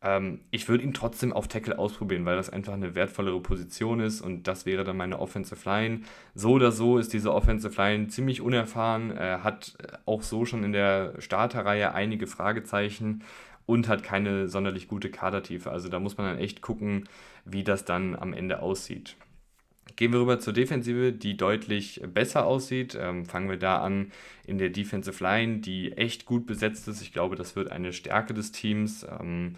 Ähm, 0.00 0.40
ich 0.50 0.68
würde 0.68 0.84
ihn 0.84 0.94
trotzdem 0.94 1.32
auf 1.32 1.48
Tackle 1.48 1.78
ausprobieren, 1.78 2.24
weil 2.24 2.36
das 2.36 2.50
einfach 2.50 2.74
eine 2.74 2.94
wertvollere 2.94 3.40
Position 3.40 4.00
ist 4.00 4.20
und 4.20 4.46
das 4.46 4.64
wäre 4.64 4.84
dann 4.84 4.96
meine 4.96 5.18
Offensive 5.18 5.68
Line. 5.68 6.02
So 6.34 6.52
oder 6.52 6.70
so 6.70 6.98
ist 6.98 7.12
diese 7.12 7.34
Offensive 7.34 7.80
Line 7.80 8.08
ziemlich 8.08 8.40
unerfahren, 8.40 9.10
äh, 9.16 9.38
hat 9.42 9.76
auch 10.06 10.22
so 10.22 10.44
schon 10.44 10.62
in 10.64 10.72
der 10.72 11.14
Starterreihe 11.18 11.94
einige 11.94 12.26
Fragezeichen 12.26 13.24
und 13.66 13.88
hat 13.88 14.02
keine 14.02 14.48
sonderlich 14.48 14.88
gute 14.88 15.10
Kadertiefe. 15.10 15.70
Also 15.70 15.88
da 15.88 15.98
muss 15.98 16.16
man 16.16 16.26
dann 16.26 16.38
echt 16.38 16.62
gucken, 16.62 17.08
wie 17.44 17.64
das 17.64 17.84
dann 17.84 18.14
am 18.16 18.32
Ende 18.32 18.62
aussieht. 18.62 19.16
Gehen 19.96 20.12
wir 20.12 20.20
rüber 20.20 20.38
zur 20.38 20.52
Defensive, 20.52 21.12
die 21.12 21.36
deutlich 21.36 22.00
besser 22.14 22.46
aussieht. 22.46 22.96
Ähm, 22.98 23.26
fangen 23.26 23.50
wir 23.50 23.56
da 23.56 23.78
an 23.78 24.12
in 24.46 24.58
der 24.58 24.70
Defensive 24.70 25.22
Line, 25.24 25.58
die 25.58 25.92
echt 25.92 26.24
gut 26.24 26.46
besetzt 26.46 26.86
ist. 26.86 27.02
Ich 27.02 27.12
glaube, 27.12 27.34
das 27.36 27.56
wird 27.56 27.72
eine 27.72 27.92
Stärke 27.92 28.32
des 28.32 28.52
Teams. 28.52 29.04
Ähm, 29.20 29.56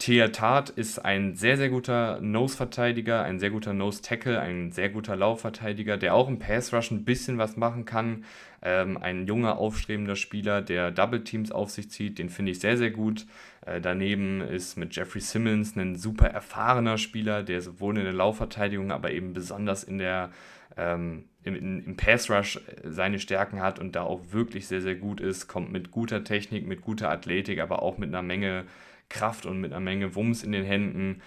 Thea 0.00 0.28
Tat 0.28 0.70
ist 0.70 0.98
ein 1.04 1.36
sehr, 1.36 1.58
sehr 1.58 1.68
guter 1.68 2.22
Nose-Verteidiger, 2.22 3.22
ein 3.22 3.38
sehr 3.38 3.50
guter 3.50 3.74
Nose-Tackle, 3.74 4.40
ein 4.40 4.72
sehr 4.72 4.88
guter 4.88 5.14
Laufverteidiger, 5.14 5.98
der 5.98 6.14
auch 6.14 6.26
im 6.26 6.38
Pass-Rush 6.38 6.90
ein 6.90 7.04
bisschen 7.04 7.36
was 7.36 7.58
machen 7.58 7.84
kann. 7.84 8.24
Ähm, 8.62 8.96
ein 8.96 9.26
junger, 9.26 9.58
aufstrebender 9.58 10.16
Spieler, 10.16 10.62
der 10.62 10.90
Double-Teams 10.90 11.52
auf 11.52 11.68
sich 11.68 11.90
zieht, 11.90 12.18
den 12.18 12.30
finde 12.30 12.52
ich 12.52 12.60
sehr, 12.60 12.78
sehr 12.78 12.90
gut. 12.90 13.26
Äh, 13.66 13.82
daneben 13.82 14.40
ist 14.40 14.78
mit 14.78 14.96
Jeffrey 14.96 15.20
Simmons 15.20 15.76
ein 15.76 15.96
super 15.96 16.28
erfahrener 16.28 16.96
Spieler, 16.96 17.42
der 17.42 17.60
sowohl 17.60 17.98
in 17.98 18.04
der 18.04 18.14
Laufverteidigung, 18.14 18.92
aber 18.92 19.10
eben 19.10 19.34
besonders 19.34 19.84
in 19.84 19.98
der 19.98 20.30
ähm, 20.78 21.24
im, 21.42 21.84
im 21.84 21.96
Pass-Rush 21.96 22.56
äh, 22.56 22.60
seine 22.90 23.18
Stärken 23.18 23.60
hat 23.60 23.78
und 23.78 23.96
da 23.96 24.02
auch 24.02 24.32
wirklich 24.32 24.66
sehr, 24.66 24.80
sehr 24.80 24.94
gut 24.94 25.20
ist, 25.20 25.46
kommt 25.46 25.70
mit 25.72 25.90
guter 25.90 26.24
Technik, 26.24 26.66
mit 26.66 26.80
guter 26.80 27.10
Athletik, 27.10 27.60
aber 27.60 27.82
auch 27.82 27.98
mit 27.98 28.08
einer 28.08 28.22
Menge 28.22 28.64
Kraft 29.10 29.44
und 29.44 29.60
mit 29.60 29.72
einer 29.72 29.80
Menge 29.80 30.14
Wumms 30.14 30.42
in 30.42 30.52
den 30.52 30.64
Händen. 30.64 31.20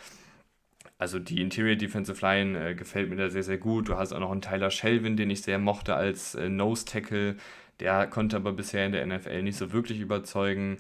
Also 0.98 1.20
die 1.20 1.42
Interior 1.42 1.76
Defensive 1.76 2.26
Line 2.26 2.70
äh, 2.70 2.76
gefällt 2.76 3.10
mir 3.10 3.18
da 3.18 3.30
sehr, 3.30 3.44
sehr 3.44 3.58
gut. 3.58 3.90
Du 3.90 3.98
hast 3.98 4.14
auch 4.14 4.20
noch 4.20 4.32
einen 4.32 4.42
Tyler 4.42 4.72
Shelvin, 4.72 5.18
den 5.18 5.30
ich 5.30 5.42
sehr 5.44 5.60
mochte 5.60 5.96
als 5.96 6.34
äh, 6.34 6.50
Nose 6.50 6.86
Tackle, 6.86 7.36
Der 7.80 8.08
konnte 8.08 8.38
aber 8.38 8.54
bisher 8.54 8.86
in 8.86 8.94
der 8.94 9.06
NFL 9.06 9.44
nicht 9.44 9.58
so 9.58 9.72
wirklich 9.72 10.00
überzeugen. 10.00 10.78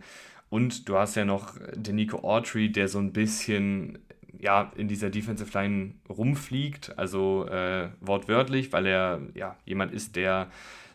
Und 0.49 0.87
du 0.87 0.97
hast 0.97 1.15
ja 1.15 1.25
noch 1.25 1.55
den 1.75 1.95
Nico 1.95 2.19
Autry, 2.19 2.71
der 2.71 2.87
so 2.87 2.99
ein 2.99 3.11
bisschen 3.11 3.99
ja, 4.39 4.71
in 4.75 4.87
dieser 4.87 5.09
Defensive 5.09 5.57
Line 5.57 5.93
rumfliegt, 6.09 6.97
also 6.97 7.47
äh, 7.47 7.89
wortwörtlich, 8.01 8.71
weil 8.73 8.85
er 8.85 9.21
ja 9.35 9.57
jemand 9.65 9.93
ist, 9.93 10.15
der 10.15 10.49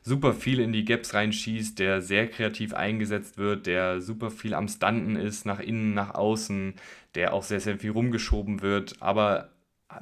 super 0.09 0.33
viel 0.33 0.61
in 0.61 0.73
die 0.73 0.85
Gaps 0.85 1.15
reinschießt, 1.15 1.79
der 1.79 2.01
sehr 2.01 2.29
kreativ 2.29 2.75
eingesetzt 2.75 3.39
wird, 3.39 3.67
der 3.67 4.01
super 4.01 4.31
viel 4.31 4.55
am 4.55 4.67
Stunten 4.67 5.17
ist, 5.17 5.47
nach 5.47 5.61
innen, 5.61 5.95
nach 5.95 6.15
außen, 6.15 6.75
der 7.15 7.35
auch 7.35 7.43
sehr, 7.43 7.61
sehr 7.61 7.79
viel 7.79 7.91
rumgeschoben 7.91 8.63
wird, 8.63 8.97
aber 9.01 9.51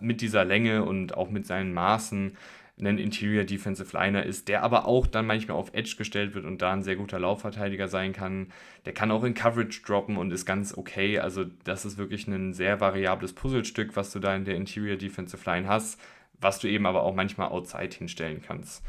mit 0.00 0.20
dieser 0.20 0.44
Länge 0.44 0.84
und 0.84 1.16
auch 1.16 1.30
mit 1.30 1.46
seinen 1.46 1.74
Maßen 1.74 2.36
ein 2.78 2.98
Interior 2.98 3.44
Defensive 3.44 3.96
Liner 3.96 4.24
ist, 4.24 4.48
der 4.48 4.62
aber 4.62 4.86
auch 4.86 5.06
dann 5.06 5.26
manchmal 5.26 5.56
auf 5.56 5.72
Edge 5.72 5.94
gestellt 5.96 6.34
wird 6.34 6.44
und 6.44 6.60
da 6.60 6.72
ein 6.72 6.82
sehr 6.82 6.96
guter 6.96 7.18
Laufverteidiger 7.18 7.88
sein 7.88 8.12
kann. 8.12 8.52
Der 8.84 8.92
kann 8.92 9.10
auch 9.10 9.24
in 9.24 9.32
Coverage 9.32 9.80
droppen 9.82 10.18
und 10.18 10.30
ist 10.30 10.44
ganz 10.44 10.76
okay. 10.76 11.18
Also 11.18 11.44
das 11.64 11.86
ist 11.86 11.96
wirklich 11.96 12.26
ein 12.28 12.52
sehr 12.52 12.80
variables 12.80 13.32
Puzzlestück, 13.32 13.96
was 13.96 14.12
du 14.12 14.18
da 14.18 14.36
in 14.36 14.44
der 14.44 14.56
Interior 14.56 14.96
Defensive 14.96 15.48
Line 15.48 15.66
hast, 15.66 15.98
was 16.38 16.58
du 16.58 16.68
eben 16.68 16.84
aber 16.84 17.02
auch 17.02 17.14
manchmal 17.14 17.48
outside 17.48 17.96
hinstellen 17.96 18.42
kannst. 18.46 18.84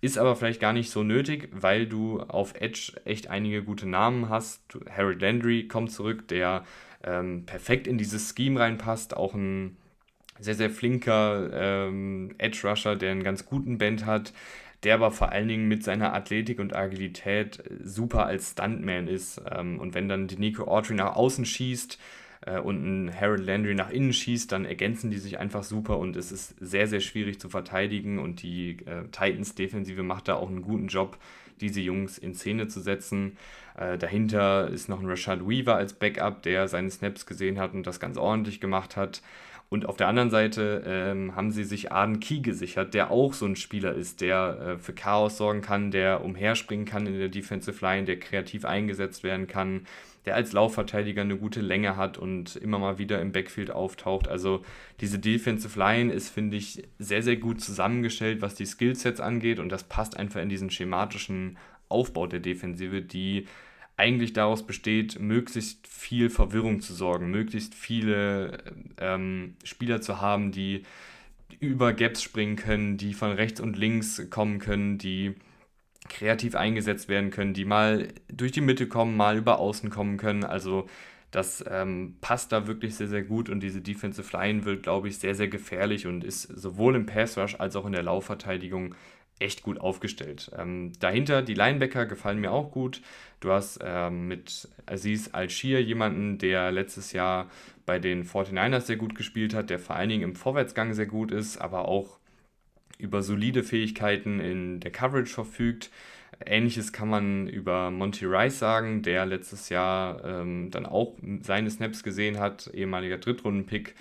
Ist 0.00 0.18
aber 0.18 0.36
vielleicht 0.36 0.60
gar 0.60 0.72
nicht 0.72 0.90
so 0.90 1.02
nötig, 1.02 1.48
weil 1.52 1.86
du 1.86 2.20
auf 2.20 2.54
Edge 2.54 2.92
echt 3.04 3.28
einige 3.30 3.64
gute 3.64 3.88
Namen 3.88 4.28
hast. 4.28 4.62
Harold 4.88 5.20
Landry 5.20 5.66
kommt 5.66 5.90
zurück, 5.90 6.28
der 6.28 6.64
ähm, 7.02 7.44
perfekt 7.46 7.86
in 7.88 7.98
dieses 7.98 8.32
Scheme 8.36 8.60
reinpasst, 8.60 9.16
auch 9.16 9.34
ein 9.34 9.76
sehr, 10.38 10.54
sehr 10.54 10.70
flinker 10.70 11.50
ähm, 11.52 12.34
Edge-Rusher, 12.38 12.94
der 12.94 13.10
einen 13.10 13.24
ganz 13.24 13.44
guten 13.44 13.78
Band 13.78 14.06
hat, 14.06 14.32
der 14.84 14.94
aber 14.94 15.10
vor 15.10 15.32
allen 15.32 15.48
Dingen 15.48 15.66
mit 15.66 15.82
seiner 15.82 16.14
Athletik 16.14 16.60
und 16.60 16.76
Agilität 16.76 17.62
super 17.82 18.26
als 18.26 18.52
Stuntman 18.52 19.08
ist. 19.08 19.40
Ähm, 19.50 19.80
und 19.80 19.94
wenn 19.94 20.08
dann 20.08 20.28
die 20.28 20.38
Nico 20.38 20.64
Autry 20.64 20.94
nach 20.94 21.16
außen 21.16 21.44
schießt 21.44 21.98
äh, 22.48 22.58
und 22.58 22.84
ein 22.84 23.20
Harold 23.20 23.44
Landry 23.44 23.74
nach 23.74 23.90
innen 23.90 24.12
schießt, 24.12 24.50
dann 24.50 24.64
ergänzen 24.64 25.10
die 25.10 25.18
sich 25.18 25.38
einfach 25.38 25.62
super 25.62 25.98
und 25.98 26.16
es 26.16 26.32
ist 26.32 26.54
sehr, 26.60 26.86
sehr 26.86 27.00
schwierig 27.00 27.40
zu 27.40 27.48
verteidigen 27.48 28.18
und 28.18 28.42
die 28.42 28.78
äh, 28.86 29.04
Titans-Defensive 29.10 30.02
macht 30.02 30.28
da 30.28 30.34
auch 30.34 30.48
einen 30.48 30.62
guten 30.62 30.88
Job, 30.88 31.18
diese 31.60 31.80
Jungs 31.80 32.18
in 32.18 32.34
Szene 32.34 32.68
zu 32.68 32.80
setzen. 32.80 33.36
Äh, 33.76 33.98
dahinter 33.98 34.68
ist 34.68 34.88
noch 34.88 35.00
ein 35.00 35.06
Rashad 35.06 35.46
Weaver 35.46 35.76
als 35.76 35.92
Backup, 35.92 36.42
der 36.42 36.68
seine 36.68 36.90
Snaps 36.90 37.26
gesehen 37.26 37.58
hat 37.58 37.74
und 37.74 37.86
das 37.86 38.00
ganz 38.00 38.16
ordentlich 38.16 38.60
gemacht 38.60 38.96
hat. 38.96 39.22
Und 39.70 39.84
auf 39.84 39.96
der 39.96 40.08
anderen 40.08 40.30
Seite 40.30 40.82
ähm, 40.86 41.36
haben 41.36 41.50
sie 41.50 41.64
sich 41.64 41.92
Arden 41.92 42.20
Key 42.20 42.40
gesichert, 42.40 42.94
der 42.94 43.10
auch 43.10 43.34
so 43.34 43.44
ein 43.44 43.54
Spieler 43.54 43.92
ist, 43.94 44.22
der 44.22 44.58
äh, 44.60 44.78
für 44.78 44.94
Chaos 44.94 45.36
sorgen 45.36 45.60
kann, 45.60 45.90
der 45.90 46.24
umherspringen 46.24 46.86
kann 46.86 47.06
in 47.06 47.18
der 47.18 47.28
Defensive 47.28 47.84
Line, 47.84 48.06
der 48.06 48.18
kreativ 48.18 48.64
eingesetzt 48.64 49.22
werden 49.24 49.46
kann, 49.46 49.86
der 50.24 50.36
als 50.36 50.52
Laufverteidiger 50.52 51.20
eine 51.20 51.36
gute 51.36 51.60
Länge 51.60 51.96
hat 51.96 52.16
und 52.16 52.56
immer 52.56 52.78
mal 52.78 52.96
wieder 52.96 53.20
im 53.20 53.32
Backfield 53.32 53.70
auftaucht. 53.70 54.26
Also 54.26 54.62
diese 55.00 55.18
Defensive 55.18 55.78
Line 55.78 56.14
ist, 56.14 56.30
finde 56.30 56.56
ich, 56.56 56.84
sehr, 56.98 57.22
sehr 57.22 57.36
gut 57.36 57.60
zusammengestellt, 57.60 58.40
was 58.40 58.54
die 58.54 58.66
Skillsets 58.66 59.20
angeht 59.20 59.58
und 59.58 59.68
das 59.68 59.84
passt 59.84 60.16
einfach 60.16 60.40
in 60.40 60.48
diesen 60.48 60.70
schematischen 60.70 61.58
Aufbau 61.90 62.26
der 62.26 62.40
Defensive, 62.40 63.02
die 63.02 63.46
eigentlich 63.98 64.32
daraus 64.32 64.66
besteht, 64.66 65.18
möglichst 65.18 65.86
viel 65.86 66.30
Verwirrung 66.30 66.80
zu 66.80 66.94
sorgen, 66.94 67.30
möglichst 67.30 67.74
viele 67.74 68.58
ähm, 68.98 69.56
Spieler 69.64 70.00
zu 70.00 70.20
haben, 70.20 70.52
die 70.52 70.84
über 71.60 71.92
Gaps 71.92 72.22
springen 72.22 72.56
können, 72.56 72.96
die 72.96 73.12
von 73.12 73.32
rechts 73.32 73.60
und 73.60 73.76
links 73.76 74.30
kommen 74.30 74.60
können, 74.60 74.98
die 74.98 75.34
kreativ 76.08 76.54
eingesetzt 76.54 77.08
werden 77.08 77.30
können, 77.30 77.54
die 77.54 77.64
mal 77.64 78.08
durch 78.32 78.52
die 78.52 78.60
Mitte 78.60 78.86
kommen, 78.86 79.16
mal 79.16 79.36
über 79.36 79.58
Außen 79.58 79.90
kommen 79.90 80.16
können. 80.16 80.44
Also 80.44 80.86
das 81.30 81.62
ähm, 81.68 82.16
passt 82.20 82.52
da 82.52 82.66
wirklich 82.66 82.94
sehr, 82.94 83.08
sehr 83.08 83.22
gut 83.22 83.50
und 83.50 83.60
diese 83.60 83.80
Defensive 83.80 84.34
Line 84.34 84.64
wird, 84.64 84.84
glaube 84.84 85.08
ich, 85.08 85.18
sehr, 85.18 85.34
sehr 85.34 85.48
gefährlich 85.48 86.06
und 86.06 86.24
ist 86.24 86.42
sowohl 86.42 86.94
im 86.96 87.04
Pass 87.04 87.36
Rush 87.36 87.56
als 87.58 87.76
auch 87.76 87.84
in 87.84 87.92
der 87.92 88.02
Laufverteidigung 88.02 88.94
echt 89.40 89.62
gut 89.62 89.80
aufgestellt. 89.80 90.50
Ähm, 90.56 90.92
dahinter 91.00 91.42
die 91.42 91.54
Linebacker 91.54 92.06
gefallen 92.06 92.40
mir 92.40 92.52
auch 92.52 92.70
gut. 92.70 93.02
Du 93.40 93.50
hast 93.50 93.80
ähm, 93.82 94.28
mit 94.28 94.68
Aziz 94.86 95.30
Al-Shir 95.32 95.82
jemanden, 95.82 96.38
der 96.38 96.72
letztes 96.72 97.12
Jahr 97.12 97.50
bei 97.86 97.98
den 97.98 98.24
49ers 98.24 98.80
sehr 98.82 98.96
gut 98.96 99.14
gespielt 99.14 99.54
hat, 99.54 99.70
der 99.70 99.78
vor 99.78 99.96
allen 99.96 100.08
Dingen 100.08 100.24
im 100.24 100.34
Vorwärtsgang 100.34 100.92
sehr 100.92 101.06
gut 101.06 101.30
ist, 101.30 101.58
aber 101.58 101.88
auch 101.88 102.18
über 102.98 103.22
solide 103.22 103.62
Fähigkeiten 103.62 104.40
in 104.40 104.80
der 104.80 104.90
Coverage 104.90 105.32
verfügt. 105.32 105.90
Ähnliches 106.44 106.92
kann 106.92 107.08
man 107.08 107.48
über 107.48 107.90
Monty 107.90 108.26
Rice 108.26 108.58
sagen, 108.58 109.02
der 109.02 109.26
letztes 109.26 109.68
Jahr 109.70 110.24
ähm, 110.24 110.70
dann 110.70 110.86
auch 110.86 111.16
seine 111.42 111.70
Snaps 111.70 112.02
gesehen 112.02 112.38
hat, 112.38 112.70
ehemaliger 112.74 113.18
Drittrunden-Pick 113.18 113.94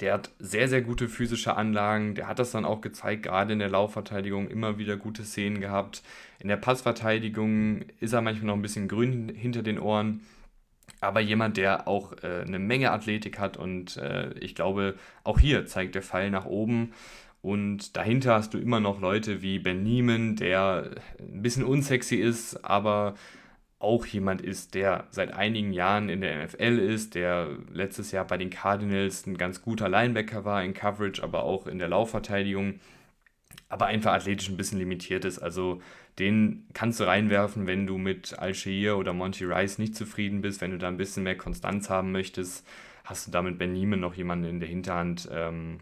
der 0.00 0.14
hat 0.14 0.30
sehr, 0.38 0.68
sehr 0.68 0.82
gute 0.82 1.08
physische 1.08 1.56
Anlagen. 1.56 2.14
Der 2.14 2.26
hat 2.28 2.38
das 2.38 2.50
dann 2.50 2.64
auch 2.64 2.80
gezeigt, 2.80 3.22
gerade 3.22 3.52
in 3.52 3.58
der 3.58 3.68
Laufverteidigung 3.70 4.48
immer 4.48 4.78
wieder 4.78 4.96
gute 4.96 5.24
Szenen 5.24 5.60
gehabt. 5.60 6.02
In 6.38 6.48
der 6.48 6.56
Passverteidigung 6.56 7.82
ist 8.00 8.12
er 8.12 8.20
manchmal 8.20 8.48
noch 8.48 8.54
ein 8.54 8.62
bisschen 8.62 8.88
grün 8.88 9.28
hinter 9.28 9.62
den 9.62 9.78
Ohren. 9.78 10.20
Aber 11.00 11.20
jemand, 11.20 11.56
der 11.56 11.86
auch 11.86 12.12
äh, 12.22 12.42
eine 12.46 12.58
Menge 12.58 12.90
Athletik 12.90 13.38
hat 13.38 13.56
und 13.56 13.96
äh, 13.98 14.32
ich 14.38 14.54
glaube, 14.54 14.94
auch 15.22 15.38
hier 15.38 15.66
zeigt 15.66 15.94
der 15.94 16.02
Pfeil 16.02 16.30
nach 16.30 16.46
oben. 16.46 16.92
Und 17.42 17.96
dahinter 17.96 18.34
hast 18.34 18.54
du 18.54 18.58
immer 18.58 18.80
noch 18.80 19.00
Leute 19.00 19.42
wie 19.42 19.58
Ben 19.58 19.82
Nieman, 19.82 20.36
der 20.36 20.92
ein 21.18 21.42
bisschen 21.42 21.64
unsexy 21.64 22.16
ist, 22.16 22.64
aber 22.64 23.16
auch 23.78 24.06
jemand 24.06 24.40
ist, 24.40 24.74
der 24.74 25.06
seit 25.10 25.34
einigen 25.34 25.72
Jahren 25.72 26.08
in 26.08 26.20
der 26.20 26.44
NFL 26.44 26.78
ist, 26.78 27.14
der 27.14 27.48
letztes 27.72 28.12
Jahr 28.12 28.26
bei 28.26 28.38
den 28.38 28.50
Cardinals 28.50 29.26
ein 29.26 29.36
ganz 29.36 29.62
guter 29.62 29.88
Linebacker 29.88 30.44
war 30.44 30.64
in 30.64 30.74
Coverage, 30.74 31.22
aber 31.22 31.42
auch 31.42 31.66
in 31.66 31.78
der 31.78 31.88
Laufverteidigung, 31.88 32.80
aber 33.68 33.86
einfach 33.86 34.12
athletisch 34.12 34.48
ein 34.48 34.56
bisschen 34.56 34.78
limitiert 34.78 35.24
ist. 35.24 35.38
Also 35.38 35.82
den 36.18 36.68
kannst 36.72 37.00
du 37.00 37.04
reinwerfen, 37.04 37.66
wenn 37.66 37.86
du 37.86 37.98
mit 37.98 38.38
Al-Shir 38.38 38.96
oder 38.96 39.12
Monty 39.12 39.44
Rice 39.44 39.78
nicht 39.78 39.96
zufrieden 39.96 40.40
bist, 40.40 40.60
wenn 40.60 40.70
du 40.70 40.78
da 40.78 40.88
ein 40.88 40.96
bisschen 40.96 41.24
mehr 41.24 41.36
Konstanz 41.36 41.90
haben 41.90 42.12
möchtest, 42.12 42.66
hast 43.04 43.26
du 43.26 43.30
damit 43.30 43.58
Ben 43.58 43.72
Neiman 43.72 44.00
noch 44.00 44.14
jemanden 44.14 44.48
in 44.48 44.60
der 44.60 44.68
Hinterhand, 44.68 45.28
ähm, 45.32 45.80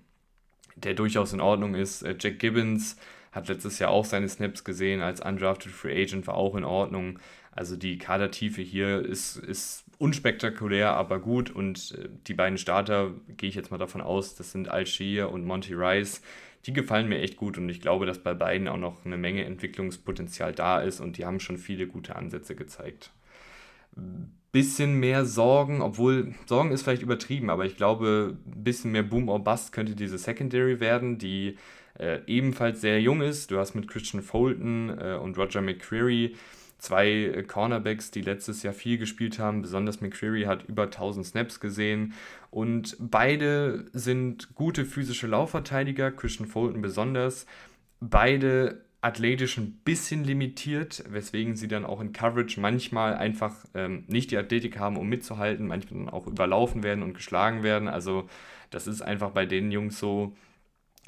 der 0.74 0.94
durchaus 0.94 1.33
in 1.33 1.40
Ordnung 1.40 1.74
ist. 1.74 2.02
Äh, 2.02 2.16
Jack 2.18 2.38
Gibbons 2.38 2.96
hat 3.32 3.48
letztes 3.48 3.78
Jahr 3.78 3.90
auch 3.90 4.04
seine 4.04 4.28
Snaps 4.28 4.62
gesehen 4.62 5.00
als 5.00 5.20
undrafted 5.20 5.72
Free 5.72 6.02
Agent, 6.02 6.26
war 6.26 6.34
auch 6.34 6.54
in 6.54 6.64
Ordnung. 6.64 7.18
Also 7.50 7.76
die 7.76 7.98
Kadertiefe 7.98 8.62
hier 8.62 9.00
ist, 9.04 9.36
ist 9.36 9.84
unspektakulär, 9.98 10.94
aber 10.94 11.18
gut. 11.18 11.50
Und 11.50 11.96
äh, 11.98 12.08
die 12.26 12.34
beiden 12.34 12.58
Starter, 12.58 13.12
gehe 13.36 13.48
ich 13.48 13.54
jetzt 13.54 13.70
mal 13.70 13.78
davon 13.78 14.00
aus, 14.00 14.34
das 14.34 14.52
sind 14.52 14.68
Al-Shir 14.68 15.30
und 15.30 15.44
Monty 15.44 15.74
Rice. 15.74 16.22
Die 16.66 16.72
gefallen 16.72 17.08
mir 17.08 17.20
echt 17.20 17.36
gut 17.36 17.58
und 17.58 17.68
ich 17.68 17.80
glaube, 17.80 18.06
dass 18.06 18.18
bei 18.18 18.34
beiden 18.34 18.68
auch 18.68 18.76
noch 18.76 19.04
eine 19.04 19.16
Menge 19.16 19.44
Entwicklungspotenzial 19.44 20.52
da 20.52 20.80
ist 20.80 21.00
und 21.00 21.18
die 21.18 21.24
haben 21.24 21.40
schon 21.40 21.58
viele 21.58 21.88
gute 21.88 22.14
Ansätze 22.14 22.54
gezeigt. 22.54 23.10
Bisschen 24.52 25.00
mehr 25.00 25.24
Sorgen, 25.24 25.82
obwohl 25.82 26.34
Sorgen 26.46 26.70
ist 26.70 26.82
vielleicht 26.82 27.02
übertrieben, 27.02 27.50
aber 27.50 27.64
ich 27.64 27.76
glaube, 27.76 28.38
ein 28.46 28.62
bisschen 28.62 28.92
mehr 28.92 29.02
Boom 29.02 29.28
or 29.28 29.42
Bust 29.42 29.72
könnte 29.72 29.96
diese 29.96 30.18
Secondary 30.18 30.78
werden, 30.78 31.18
die 31.18 31.56
äh, 31.98 32.20
ebenfalls 32.26 32.81
sehr 32.81 33.00
jung 33.00 33.20
ist. 33.22 33.50
Du 33.50 33.59
hast 33.59 33.74
mit 33.74 33.88
Christian 33.88 34.22
Fulton 34.22 34.90
äh, 34.98 35.18
und 35.20 35.37
Roger 35.38 35.61
McCreary 35.61 36.37
zwei 36.83 37.09
äh, 37.09 37.42
Cornerbacks, 37.44 38.11
die 38.11 38.22
letztes 38.22 38.62
Jahr 38.62 38.74
viel 38.74 38.98
gespielt 38.98 39.38
haben. 39.38 39.62
Besonders 39.62 40.00
McCreary 40.00 40.42
hat 40.42 40.64
über 40.64 40.85
1000 40.85 41.26
Snaps 41.26 41.61
gesehen. 41.61 42.14
Und 42.50 42.96
beide 42.98 43.87
sind 43.92 44.55
gute 44.55 44.85
physische 44.85 45.28
Laufverteidiger, 45.28 46.11
Christian 46.11 46.48
Fulton 46.48 46.83
besonders. 46.83 47.46
Beide 48.00 48.85
athletisch 49.00 49.59
ein 49.59 49.81
bisschen 49.85 50.24
limitiert, 50.24 51.05
weswegen 51.09 51.57
sie 51.57 51.68
dann 51.68 51.85
auch 51.85 52.00
in 52.00 52.12
Coverage 52.12 52.61
manchmal 52.61 53.14
einfach 53.14 53.55
ähm, 53.74 54.05
nicht 54.07 54.31
die 54.31 54.38
Athletik 54.38 54.78
haben, 54.78 54.96
um 54.96 55.09
mitzuhalten, 55.09 55.66
manchmal 55.66 56.05
dann 56.05 56.09
auch 56.09 56.26
überlaufen 56.26 56.83
werden 56.83 57.02
und 57.02 57.14
geschlagen 57.14 57.62
werden. 57.62 57.88
Also 57.88 58.28
das 58.70 58.87
ist 58.87 59.02
einfach 59.02 59.31
bei 59.31 59.44
den 59.44 59.72
Jungs 59.72 59.98
so, 59.98 60.37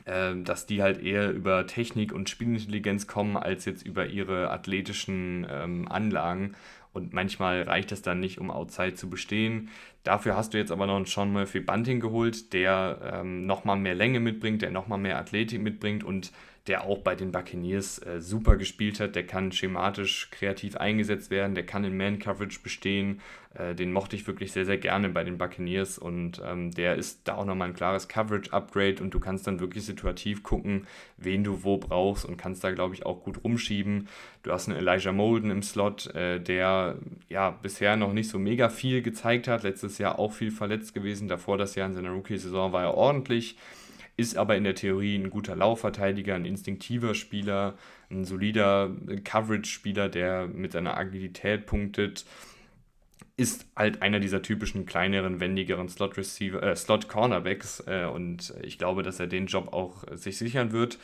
dass 0.04 0.66
die 0.66 0.82
halt 0.82 1.02
eher 1.02 1.30
über 1.32 1.66
Technik 1.66 2.12
und 2.12 2.28
Spielintelligenz 2.28 3.06
kommen, 3.06 3.36
als 3.36 3.64
jetzt 3.64 3.86
über 3.86 4.06
ihre 4.06 4.50
athletischen 4.50 5.46
ähm, 5.50 5.88
Anlagen. 5.88 6.54
Und 6.92 7.12
manchmal 7.12 7.62
reicht 7.62 7.90
es 7.90 8.02
dann 8.02 8.20
nicht, 8.20 8.38
um 8.38 8.50
Outside 8.50 8.94
zu 8.94 9.10
bestehen. 9.10 9.68
Dafür 10.04 10.36
hast 10.36 10.54
du 10.54 10.58
jetzt 10.58 10.70
aber 10.70 10.86
noch 10.86 10.96
einen 10.96 11.06
Sean 11.06 11.32
Murphy 11.32 11.60
Bunting 11.60 11.98
geholt, 11.98 12.52
der 12.52 13.20
ähm, 13.20 13.46
nochmal 13.46 13.76
mehr 13.76 13.96
Länge 13.96 14.20
mitbringt, 14.20 14.62
der 14.62 14.70
nochmal 14.70 14.98
mehr 14.98 15.18
Athletik 15.18 15.60
mitbringt 15.60 16.04
und 16.04 16.30
der 16.66 16.84
auch 16.84 16.98
bei 16.98 17.14
den 17.14 17.30
Buccaneers 17.30 17.98
äh, 17.98 18.20
super 18.20 18.56
gespielt 18.56 18.98
hat. 18.98 19.14
Der 19.14 19.26
kann 19.26 19.52
schematisch 19.52 20.30
kreativ 20.30 20.76
eingesetzt 20.76 21.30
werden, 21.30 21.54
der 21.54 21.66
kann 21.66 21.84
in 21.84 21.96
Man-Coverage 21.96 22.60
bestehen. 22.62 23.20
Äh, 23.52 23.74
den 23.74 23.92
mochte 23.92 24.16
ich 24.16 24.26
wirklich 24.26 24.52
sehr, 24.52 24.64
sehr 24.64 24.78
gerne 24.78 25.10
bei 25.10 25.24
den 25.24 25.36
Buccaneers 25.36 25.98
und 25.98 26.40
ähm, 26.42 26.70
der 26.70 26.96
ist 26.96 27.20
da 27.24 27.36
auch 27.36 27.44
nochmal 27.44 27.68
ein 27.68 27.74
klares 27.74 28.08
Coverage-Upgrade 28.08 29.02
und 29.02 29.12
du 29.12 29.20
kannst 29.20 29.46
dann 29.46 29.60
wirklich 29.60 29.84
situativ 29.84 30.42
gucken, 30.42 30.86
wen 31.18 31.44
du 31.44 31.64
wo 31.64 31.76
brauchst 31.76 32.24
und 32.24 32.38
kannst 32.38 32.64
da, 32.64 32.70
glaube 32.70 32.94
ich, 32.94 33.04
auch 33.04 33.22
gut 33.22 33.44
rumschieben. 33.44 34.08
Du 34.42 34.50
hast 34.50 34.68
einen 34.68 34.78
Elijah 34.78 35.12
Molden 35.12 35.50
im 35.50 35.62
Slot, 35.62 36.14
äh, 36.14 36.40
der 36.40 36.96
ja 37.28 37.50
bisher 37.50 37.96
noch 37.96 38.14
nicht 38.14 38.30
so 38.30 38.38
mega 38.38 38.70
viel 38.70 39.02
gezeigt 39.02 39.48
hat. 39.48 39.64
Letztes 39.64 39.98
Jahr 39.98 40.18
auch 40.18 40.32
viel 40.32 40.50
verletzt 40.50 40.94
gewesen. 40.94 41.28
Davor 41.28 41.58
das 41.58 41.74
Jahr 41.74 41.88
in 41.88 41.94
seiner 41.94 42.10
Rookie-Saison 42.10 42.72
war 42.72 42.82
er 42.84 42.94
ordentlich 42.94 43.58
ist 44.16 44.36
aber 44.36 44.56
in 44.56 44.64
der 44.64 44.74
Theorie 44.74 45.16
ein 45.16 45.30
guter 45.30 45.56
Laufverteidiger, 45.56 46.34
ein 46.34 46.44
instinktiver 46.44 47.14
Spieler, 47.14 47.74
ein 48.10 48.24
solider 48.24 48.90
Coverage-Spieler, 49.24 50.08
der 50.08 50.46
mit 50.46 50.72
seiner 50.72 50.96
Agilität 50.96 51.66
punktet. 51.66 52.24
Ist 53.36 53.66
halt 53.74 54.02
einer 54.02 54.20
dieser 54.20 54.42
typischen 54.42 54.86
kleineren, 54.86 55.40
wendigeren 55.40 55.88
Slot-Receiver, 55.88 56.62
äh, 56.62 56.76
Slot-Cornerbacks 56.76 57.82
äh, 57.86 58.04
und 58.04 58.54
ich 58.62 58.78
glaube, 58.78 59.02
dass 59.02 59.18
er 59.18 59.26
den 59.26 59.46
Job 59.46 59.72
auch 59.72 60.06
äh, 60.06 60.16
sich 60.16 60.38
sichern 60.38 60.70
wird. 60.70 60.98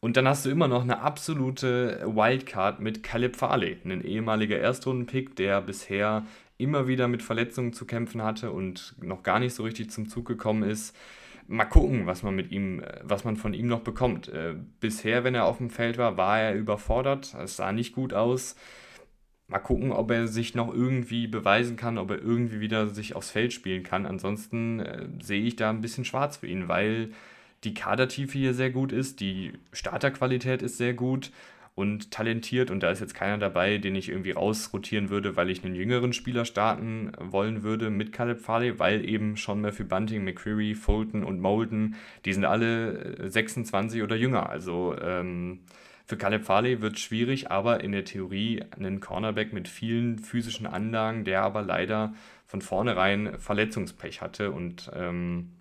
Und 0.00 0.16
dann 0.16 0.28
hast 0.28 0.44
du 0.44 0.50
immer 0.50 0.68
noch 0.68 0.82
eine 0.82 1.00
absolute 1.00 2.02
Wildcard 2.04 2.80
mit 2.80 3.02
Caleb 3.02 3.36
Farley, 3.36 3.78
ein 3.84 4.02
ehemaliger 4.02 4.58
Erstrundenpick, 4.58 5.36
der 5.36 5.60
bisher 5.62 6.26
immer 6.58 6.86
wieder 6.86 7.08
mit 7.08 7.22
Verletzungen 7.22 7.72
zu 7.72 7.86
kämpfen 7.86 8.22
hatte 8.22 8.50
und 8.50 8.94
noch 9.02 9.22
gar 9.22 9.38
nicht 9.38 9.54
so 9.54 9.62
richtig 9.62 9.90
zum 9.90 10.08
Zug 10.08 10.26
gekommen 10.26 10.62
ist 10.62 10.94
mal 11.46 11.64
gucken, 11.64 12.06
was 12.06 12.22
man 12.22 12.34
mit 12.34 12.50
ihm, 12.52 12.82
was 13.02 13.24
man 13.24 13.36
von 13.36 13.54
ihm 13.54 13.66
noch 13.66 13.80
bekommt. 13.80 14.28
Äh, 14.28 14.54
bisher, 14.80 15.24
wenn 15.24 15.34
er 15.34 15.46
auf 15.46 15.58
dem 15.58 15.70
Feld 15.70 15.98
war, 15.98 16.16
war 16.16 16.40
er 16.40 16.54
überfordert. 16.54 17.34
Es 17.34 17.56
sah 17.56 17.72
nicht 17.72 17.94
gut 17.94 18.14
aus. 18.14 18.56
Mal 19.48 19.58
gucken, 19.58 19.90
ob 19.90 20.10
er 20.12 20.28
sich 20.28 20.54
noch 20.54 20.72
irgendwie 20.72 21.26
beweisen 21.26 21.76
kann, 21.76 21.98
ob 21.98 22.10
er 22.10 22.22
irgendwie 22.22 22.60
wieder 22.60 22.86
sich 22.86 23.16
aufs 23.16 23.30
Feld 23.30 23.52
spielen 23.52 23.82
kann. 23.82 24.06
Ansonsten 24.06 24.80
äh, 24.80 25.08
sehe 25.20 25.42
ich 25.42 25.56
da 25.56 25.70
ein 25.70 25.80
bisschen 25.80 26.04
schwarz 26.04 26.38
für 26.38 26.46
ihn, 26.46 26.68
weil 26.68 27.10
die 27.64 27.74
Kadertiefe 27.74 28.38
hier 28.38 28.54
sehr 28.54 28.70
gut 28.70 28.92
ist, 28.92 29.20
die 29.20 29.52
Starterqualität 29.72 30.62
ist 30.62 30.78
sehr 30.78 30.94
gut 30.94 31.30
und 31.80 32.10
talentiert 32.10 32.70
und 32.70 32.82
da 32.82 32.90
ist 32.90 33.00
jetzt 33.00 33.14
keiner 33.14 33.38
dabei, 33.38 33.78
den 33.78 33.94
ich 33.94 34.10
irgendwie 34.10 34.32
rausrotieren 34.32 35.08
würde, 35.08 35.36
weil 35.36 35.48
ich 35.48 35.64
einen 35.64 35.74
jüngeren 35.74 36.12
Spieler 36.12 36.44
starten 36.44 37.12
wollen 37.18 37.62
würde 37.62 37.88
mit 37.88 38.12
Caleb 38.12 38.38
Farley, 38.40 38.78
weil 38.78 39.08
eben 39.08 39.38
schon 39.38 39.62
Murphy 39.62 39.84
Bunting, 39.84 40.22
McCreary, 40.22 40.74
Fulton 40.74 41.24
und 41.24 41.40
Molden, 41.40 41.94
die 42.26 42.34
sind 42.34 42.44
alle 42.44 43.30
26 43.30 43.98
äh, 43.98 44.02
oder 44.02 44.14
jünger. 44.14 44.50
Also 44.50 44.94
ähm, 45.00 45.60
für 46.04 46.18
Caleb 46.18 46.44
Farley 46.44 46.82
wird 46.82 46.96
es 46.96 47.00
schwierig, 47.00 47.50
aber 47.50 47.82
in 47.82 47.92
der 47.92 48.04
Theorie 48.04 48.62
einen 48.76 49.00
Cornerback 49.00 49.54
mit 49.54 49.66
vielen 49.66 50.18
physischen 50.18 50.66
Anlagen, 50.66 51.24
der 51.24 51.42
aber 51.42 51.62
leider 51.62 52.12
von 52.46 52.60
vornherein 52.60 53.38
Verletzungspech 53.38 54.20
hatte 54.20 54.50
und 54.50 54.90
ähm, 54.94 55.52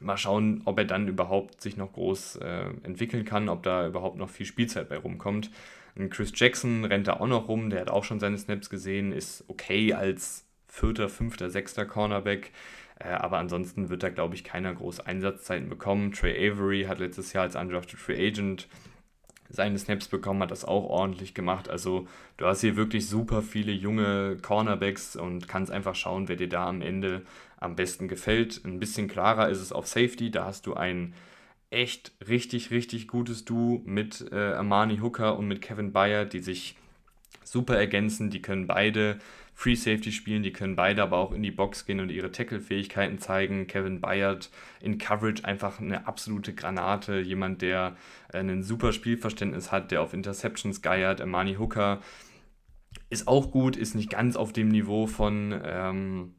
Mal 0.00 0.16
schauen, 0.16 0.62
ob 0.64 0.78
er 0.78 0.84
dann 0.84 1.08
überhaupt 1.08 1.60
sich 1.60 1.76
noch 1.76 1.92
groß 1.92 2.36
äh, 2.36 2.64
entwickeln 2.82 3.24
kann, 3.24 3.48
ob 3.48 3.62
da 3.62 3.86
überhaupt 3.86 4.16
noch 4.16 4.30
viel 4.30 4.46
Spielzeit 4.46 4.88
bei 4.88 4.96
rumkommt. 4.96 5.50
Und 5.96 6.10
Chris 6.10 6.32
Jackson 6.34 6.84
rennt 6.84 7.08
da 7.08 7.14
auch 7.14 7.26
noch 7.26 7.48
rum, 7.48 7.70
der 7.70 7.80
hat 7.80 7.90
auch 7.90 8.04
schon 8.04 8.20
seine 8.20 8.38
Snaps 8.38 8.70
gesehen, 8.70 9.12
ist 9.12 9.44
okay 9.48 9.94
als 9.94 10.46
vierter, 10.68 11.08
fünfter, 11.08 11.50
sechster 11.50 11.84
Cornerback. 11.84 12.52
Äh, 13.00 13.08
aber 13.08 13.38
ansonsten 13.38 13.88
wird 13.88 14.02
da, 14.02 14.08
glaube 14.10 14.34
ich, 14.34 14.44
keiner 14.44 14.74
groß 14.74 15.00
Einsatzzeiten 15.00 15.68
bekommen. 15.68 16.12
Trey 16.12 16.50
Avery 16.50 16.84
hat 16.84 16.98
letztes 16.98 17.32
Jahr 17.32 17.44
als 17.44 17.56
Undrafted 17.56 17.98
Free 17.98 18.28
Agent 18.28 18.68
seine 19.50 19.78
Snaps 19.78 20.08
bekommen, 20.08 20.42
hat 20.42 20.50
das 20.50 20.64
auch 20.64 20.84
ordentlich 20.84 21.34
gemacht. 21.34 21.70
Also 21.70 22.06
du 22.36 22.46
hast 22.46 22.60
hier 22.60 22.76
wirklich 22.76 23.08
super 23.08 23.42
viele 23.42 23.72
junge 23.72 24.36
Cornerbacks 24.42 25.16
und 25.16 25.48
kannst 25.48 25.72
einfach 25.72 25.94
schauen, 25.94 26.28
wer 26.28 26.36
dir 26.36 26.48
da 26.48 26.68
am 26.68 26.82
Ende 26.82 27.22
am 27.60 27.76
besten 27.76 28.08
gefällt. 28.08 28.62
Ein 28.64 28.80
bisschen 28.80 29.08
klarer 29.08 29.48
ist 29.48 29.60
es 29.60 29.72
auf 29.72 29.86
Safety, 29.86 30.30
da 30.30 30.44
hast 30.44 30.66
du 30.66 30.74
ein 30.74 31.14
echt 31.70 32.12
richtig, 32.26 32.70
richtig 32.70 33.08
gutes 33.08 33.44
Duo 33.44 33.82
mit 33.84 34.26
äh, 34.32 34.54
Amani 34.54 34.98
Hooker 34.98 35.38
und 35.38 35.48
mit 35.48 35.60
Kevin 35.60 35.92
Bayer, 35.92 36.24
die 36.24 36.40
sich 36.40 36.76
super 37.44 37.76
ergänzen. 37.76 38.30
Die 38.30 38.40
können 38.40 38.66
beide 38.66 39.18
Free 39.54 39.74
Safety 39.74 40.12
spielen, 40.12 40.42
die 40.42 40.52
können 40.52 40.76
beide 40.76 41.02
aber 41.02 41.18
auch 41.18 41.32
in 41.32 41.42
die 41.42 41.50
Box 41.50 41.84
gehen 41.84 42.00
und 42.00 42.10
ihre 42.10 42.30
Tackle-Fähigkeiten 42.30 43.18
zeigen. 43.18 43.66
Kevin 43.66 44.00
Bayard 44.00 44.50
in 44.80 44.98
Coverage 44.98 45.44
einfach 45.44 45.80
eine 45.80 46.06
absolute 46.06 46.54
Granate, 46.54 47.18
jemand, 47.18 47.60
der 47.60 47.96
ein 48.32 48.62
super 48.62 48.92
Spielverständnis 48.92 49.72
hat, 49.72 49.90
der 49.90 50.02
auf 50.02 50.14
Interceptions 50.14 50.80
geiert. 50.80 51.20
Amani 51.20 51.54
Hooker 51.54 52.00
ist 53.10 53.26
auch 53.26 53.50
gut, 53.50 53.76
ist 53.76 53.94
nicht 53.94 54.10
ganz 54.10 54.36
auf 54.36 54.52
dem 54.52 54.68
Niveau 54.68 55.06
von, 55.06 55.60
ähm, 55.64 56.34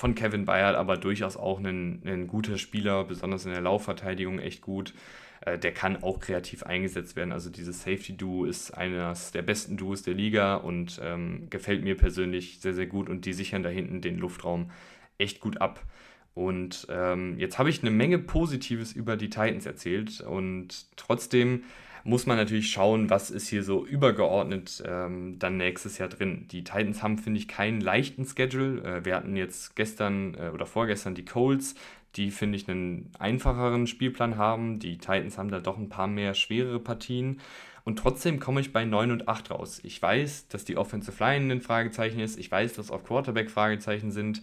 von 0.00 0.14
Kevin 0.14 0.46
Bayard, 0.46 0.76
aber 0.76 0.96
durchaus 0.96 1.36
auch 1.36 1.58
ein, 1.60 2.00
ein 2.06 2.26
guter 2.26 2.56
Spieler, 2.56 3.04
besonders 3.04 3.44
in 3.44 3.52
der 3.52 3.60
Laufverteidigung 3.60 4.38
echt 4.38 4.62
gut. 4.62 4.94
Äh, 5.42 5.58
der 5.58 5.74
kann 5.74 6.02
auch 6.02 6.20
kreativ 6.20 6.62
eingesetzt 6.62 7.16
werden. 7.16 7.32
Also 7.32 7.50
dieses 7.50 7.82
Safety-Duo 7.82 8.46
ist 8.46 8.70
eines 8.70 9.30
der 9.30 9.42
besten 9.42 9.76
Duos 9.76 10.02
der 10.02 10.14
Liga 10.14 10.54
und 10.54 10.98
ähm, 11.04 11.48
gefällt 11.50 11.84
mir 11.84 11.98
persönlich 11.98 12.60
sehr, 12.60 12.72
sehr 12.72 12.86
gut 12.86 13.10
und 13.10 13.26
die 13.26 13.34
sichern 13.34 13.62
da 13.62 13.68
hinten 13.68 14.00
den 14.00 14.16
Luftraum 14.16 14.70
echt 15.18 15.38
gut 15.40 15.60
ab. 15.60 15.84
Und 16.32 16.86
ähm, 16.88 17.38
jetzt 17.38 17.58
habe 17.58 17.68
ich 17.68 17.82
eine 17.82 17.90
Menge 17.90 18.18
Positives 18.18 18.94
über 18.94 19.18
die 19.18 19.28
Titans 19.28 19.66
erzählt 19.66 20.22
und 20.22 20.96
trotzdem 20.96 21.64
muss 22.04 22.26
man 22.26 22.36
natürlich 22.36 22.70
schauen, 22.70 23.10
was 23.10 23.30
ist 23.30 23.48
hier 23.48 23.62
so 23.62 23.84
übergeordnet 23.84 24.82
ähm, 24.86 25.38
dann 25.38 25.56
nächstes 25.56 25.98
Jahr 25.98 26.08
drin. 26.08 26.46
Die 26.50 26.64
Titans 26.64 27.02
haben, 27.02 27.18
finde 27.18 27.38
ich, 27.38 27.48
keinen 27.48 27.80
leichten 27.80 28.24
Schedule. 28.24 28.82
Äh, 28.82 29.04
wir 29.04 29.16
hatten 29.16 29.36
jetzt 29.36 29.76
gestern 29.76 30.34
äh, 30.34 30.50
oder 30.52 30.66
vorgestern 30.66 31.14
die 31.14 31.24
Colts, 31.24 31.74
die, 32.16 32.30
finde 32.30 32.56
ich, 32.56 32.68
einen 32.68 33.10
einfacheren 33.18 33.86
Spielplan 33.86 34.36
haben. 34.36 34.78
Die 34.78 34.98
Titans 34.98 35.38
haben 35.38 35.50
da 35.50 35.60
doch 35.60 35.78
ein 35.78 35.88
paar 35.88 36.08
mehr 36.08 36.34
schwerere 36.34 36.80
Partien. 36.80 37.40
Und 37.84 37.98
trotzdem 37.98 38.40
komme 38.40 38.60
ich 38.60 38.72
bei 38.72 38.84
9 38.84 39.10
und 39.10 39.28
8 39.28 39.50
raus. 39.50 39.80
Ich 39.82 40.00
weiß, 40.00 40.48
dass 40.48 40.64
die 40.64 40.76
Offensive 40.76 41.22
Line 41.22 41.52
ein 41.52 41.60
Fragezeichen 41.60 42.20
ist. 42.20 42.38
Ich 42.38 42.50
weiß, 42.50 42.74
dass 42.74 42.90
auch 42.90 43.04
Quarterback 43.04 43.50
Fragezeichen 43.50 44.10
sind. 44.10 44.42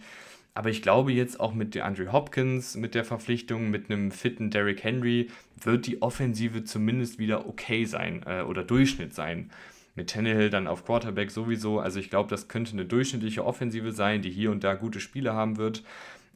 Aber 0.58 0.70
ich 0.70 0.82
glaube 0.82 1.12
jetzt 1.12 1.38
auch 1.38 1.54
mit 1.54 1.76
Andrew 1.76 2.10
Hopkins, 2.10 2.74
mit 2.74 2.96
der 2.96 3.04
Verpflichtung, 3.04 3.70
mit 3.70 3.88
einem 3.88 4.10
fitten 4.10 4.50
Derrick 4.50 4.82
Henry, 4.82 5.28
wird 5.62 5.86
die 5.86 6.02
Offensive 6.02 6.64
zumindest 6.64 7.20
wieder 7.20 7.46
okay 7.46 7.84
sein 7.84 8.24
äh, 8.26 8.42
oder 8.42 8.64
Durchschnitt 8.64 9.14
sein. 9.14 9.52
Mit 9.94 10.10
Tannehill 10.10 10.50
dann 10.50 10.66
auf 10.66 10.84
Quarterback 10.84 11.30
sowieso. 11.30 11.78
Also 11.78 12.00
ich 12.00 12.10
glaube, 12.10 12.28
das 12.28 12.48
könnte 12.48 12.72
eine 12.72 12.86
durchschnittliche 12.86 13.46
Offensive 13.46 13.92
sein, 13.92 14.20
die 14.20 14.30
hier 14.30 14.50
und 14.50 14.64
da 14.64 14.74
gute 14.74 14.98
Spiele 14.98 15.32
haben 15.32 15.58
wird. 15.58 15.84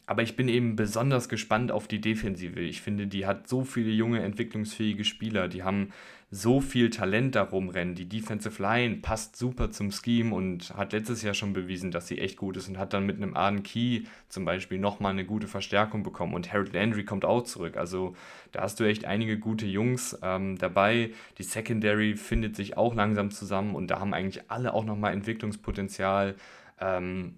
Aber 0.06 0.22
ich 0.22 0.36
bin 0.36 0.46
eben 0.46 0.76
besonders 0.76 1.28
gespannt 1.28 1.72
auf 1.72 1.88
die 1.88 2.00
Defensive. 2.00 2.60
Ich 2.60 2.80
finde, 2.80 3.08
die 3.08 3.26
hat 3.26 3.48
so 3.48 3.64
viele 3.64 3.90
junge, 3.90 4.22
entwicklungsfähige 4.22 5.02
Spieler. 5.02 5.48
Die 5.48 5.64
haben 5.64 5.88
so 6.34 6.62
viel 6.62 6.88
Talent 6.88 7.34
darum 7.34 7.68
rennen. 7.68 7.94
Die 7.94 8.08
Defensive 8.08 8.60
Line 8.60 8.96
passt 8.96 9.36
super 9.36 9.70
zum 9.70 9.92
Scheme 9.92 10.34
und 10.34 10.74
hat 10.74 10.94
letztes 10.94 11.20
Jahr 11.20 11.34
schon 11.34 11.52
bewiesen, 11.52 11.90
dass 11.90 12.08
sie 12.08 12.18
echt 12.18 12.38
gut 12.38 12.56
ist 12.56 12.68
und 12.68 12.78
hat 12.78 12.94
dann 12.94 13.04
mit 13.04 13.18
einem 13.18 13.36
Arden 13.36 13.62
Key 13.62 14.04
zum 14.30 14.46
Beispiel 14.46 14.78
nochmal 14.78 15.12
eine 15.12 15.26
gute 15.26 15.46
Verstärkung 15.46 16.02
bekommen. 16.02 16.32
Und 16.32 16.50
Harold 16.50 16.72
Landry 16.72 17.04
kommt 17.04 17.26
auch 17.26 17.42
zurück. 17.42 17.76
Also 17.76 18.16
da 18.50 18.62
hast 18.62 18.80
du 18.80 18.84
echt 18.84 19.04
einige 19.04 19.38
gute 19.38 19.66
Jungs 19.66 20.18
ähm, 20.22 20.56
dabei. 20.56 21.10
Die 21.36 21.42
Secondary 21.42 22.16
findet 22.16 22.56
sich 22.56 22.78
auch 22.78 22.94
langsam 22.94 23.30
zusammen 23.30 23.74
und 23.74 23.88
da 23.88 24.00
haben 24.00 24.14
eigentlich 24.14 24.50
alle 24.50 24.72
auch 24.72 24.86
nochmal 24.86 25.12
Entwicklungspotenzial. 25.12 26.36
Ähm, 26.80 27.34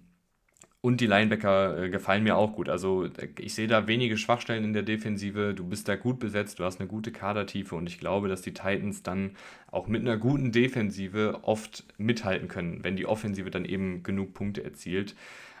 und 0.85 1.01
die 1.01 1.07
Linebacker 1.07 1.85
äh, 1.85 1.89
gefallen 1.89 2.23
mir 2.23 2.37
auch 2.37 2.53
gut. 2.53 2.69
Also 2.69 3.09
ich 3.39 3.55
sehe 3.55 3.65
da 3.65 3.87
wenige 3.87 4.17
Schwachstellen 4.17 4.63
in 4.63 4.73
der 4.73 4.83
Defensive. 4.83 5.55
Du 5.55 5.67
bist 5.67 5.87
da 5.87 5.95
gut 5.95 6.19
besetzt, 6.19 6.59
du 6.59 6.63
hast 6.63 6.79
eine 6.79 6.87
gute 6.87 7.11
Kadertiefe 7.11 7.73
und 7.73 7.89
ich 7.89 7.97
glaube, 7.97 8.27
dass 8.27 8.43
die 8.43 8.53
Titans 8.53 9.01
dann 9.01 9.31
auch 9.71 9.87
mit 9.87 10.01
einer 10.01 10.17
guten 10.17 10.51
Defensive 10.51 11.39
oft 11.41 11.85
mithalten 11.97 12.47
können, 12.47 12.83
wenn 12.83 12.95
die 12.95 13.07
Offensive 13.07 13.49
dann 13.49 13.65
eben 13.65 14.03
genug 14.03 14.35
Punkte 14.35 14.63
erzielt. 14.63 15.15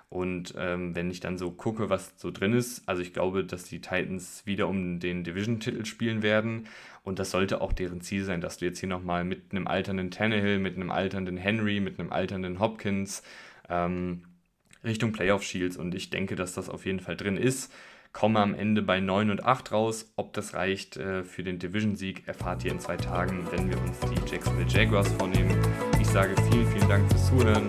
Und 0.09 0.53
ähm, 0.59 0.93
wenn 0.93 1.09
ich 1.09 1.21
dann 1.21 1.39
so 1.39 1.49
gucke, 1.49 1.89
was 1.89 2.13
so 2.17 2.29
drin 2.29 2.53
ist, 2.53 2.87
also 2.87 3.01
ich 3.01 3.11
glaube, 3.11 3.43
dass 3.43 3.63
die 3.63 3.81
Titans 3.81 4.45
wieder 4.45 4.67
um 4.67 4.99
den 4.99 5.23
Division-Titel 5.23 5.85
spielen 5.85 6.21
werden. 6.21 6.67
Und 7.03 7.17
das 7.17 7.31
sollte 7.31 7.61
auch 7.61 7.73
deren 7.73 8.01
Ziel 8.01 8.25
sein, 8.25 8.41
dass 8.41 8.59
du 8.59 8.65
jetzt 8.65 8.77
hier 8.77 8.89
nochmal 8.89 9.23
mit 9.23 9.45
einem 9.49 9.65
alternden 9.65 10.11
Tannehill, 10.11 10.59
mit 10.59 10.75
einem 10.75 10.91
alternden 10.91 11.37
Henry, 11.37 11.79
mit 11.79 11.99
einem 11.99 12.11
alternden 12.11 12.59
Hopkins 12.59 13.23
ähm, 13.69 14.21
Richtung 14.85 15.11
Playoff 15.11 15.43
Shields 15.43 15.77
und 15.77 15.93
ich 15.95 16.09
denke, 16.09 16.35
dass 16.35 16.53
das 16.53 16.69
auf 16.69 16.85
jeden 16.85 16.99
Fall 16.99 17.17
drin 17.17 17.37
ist. 17.37 17.73
Komme 18.13 18.39
am 18.39 18.53
Ende 18.53 18.81
bei 18.81 19.01
9 19.01 19.29
und 19.29 19.43
8 19.43 19.73
raus. 19.73 20.13
Ob 20.15 20.31
das 20.31 20.53
reicht 20.53 20.95
äh, 20.95 21.25
für 21.25 21.43
den 21.43 21.59
Division-Sieg, 21.59 22.27
erfahrt 22.27 22.63
ihr 22.63 22.71
in 22.71 22.79
zwei 22.79 22.95
Tagen, 22.95 23.45
wenn 23.51 23.69
wir 23.69 23.77
uns 23.81 23.99
die 23.99 24.31
Jacksonville 24.31 24.69
Jaguars 24.69 25.09
vornehmen. 25.09 25.59
Ich 25.99 26.07
sage 26.07 26.33
vielen, 26.49 26.67
vielen 26.67 26.87
Dank 26.87 27.11
fürs 27.11 27.27
Zuhören. 27.27 27.67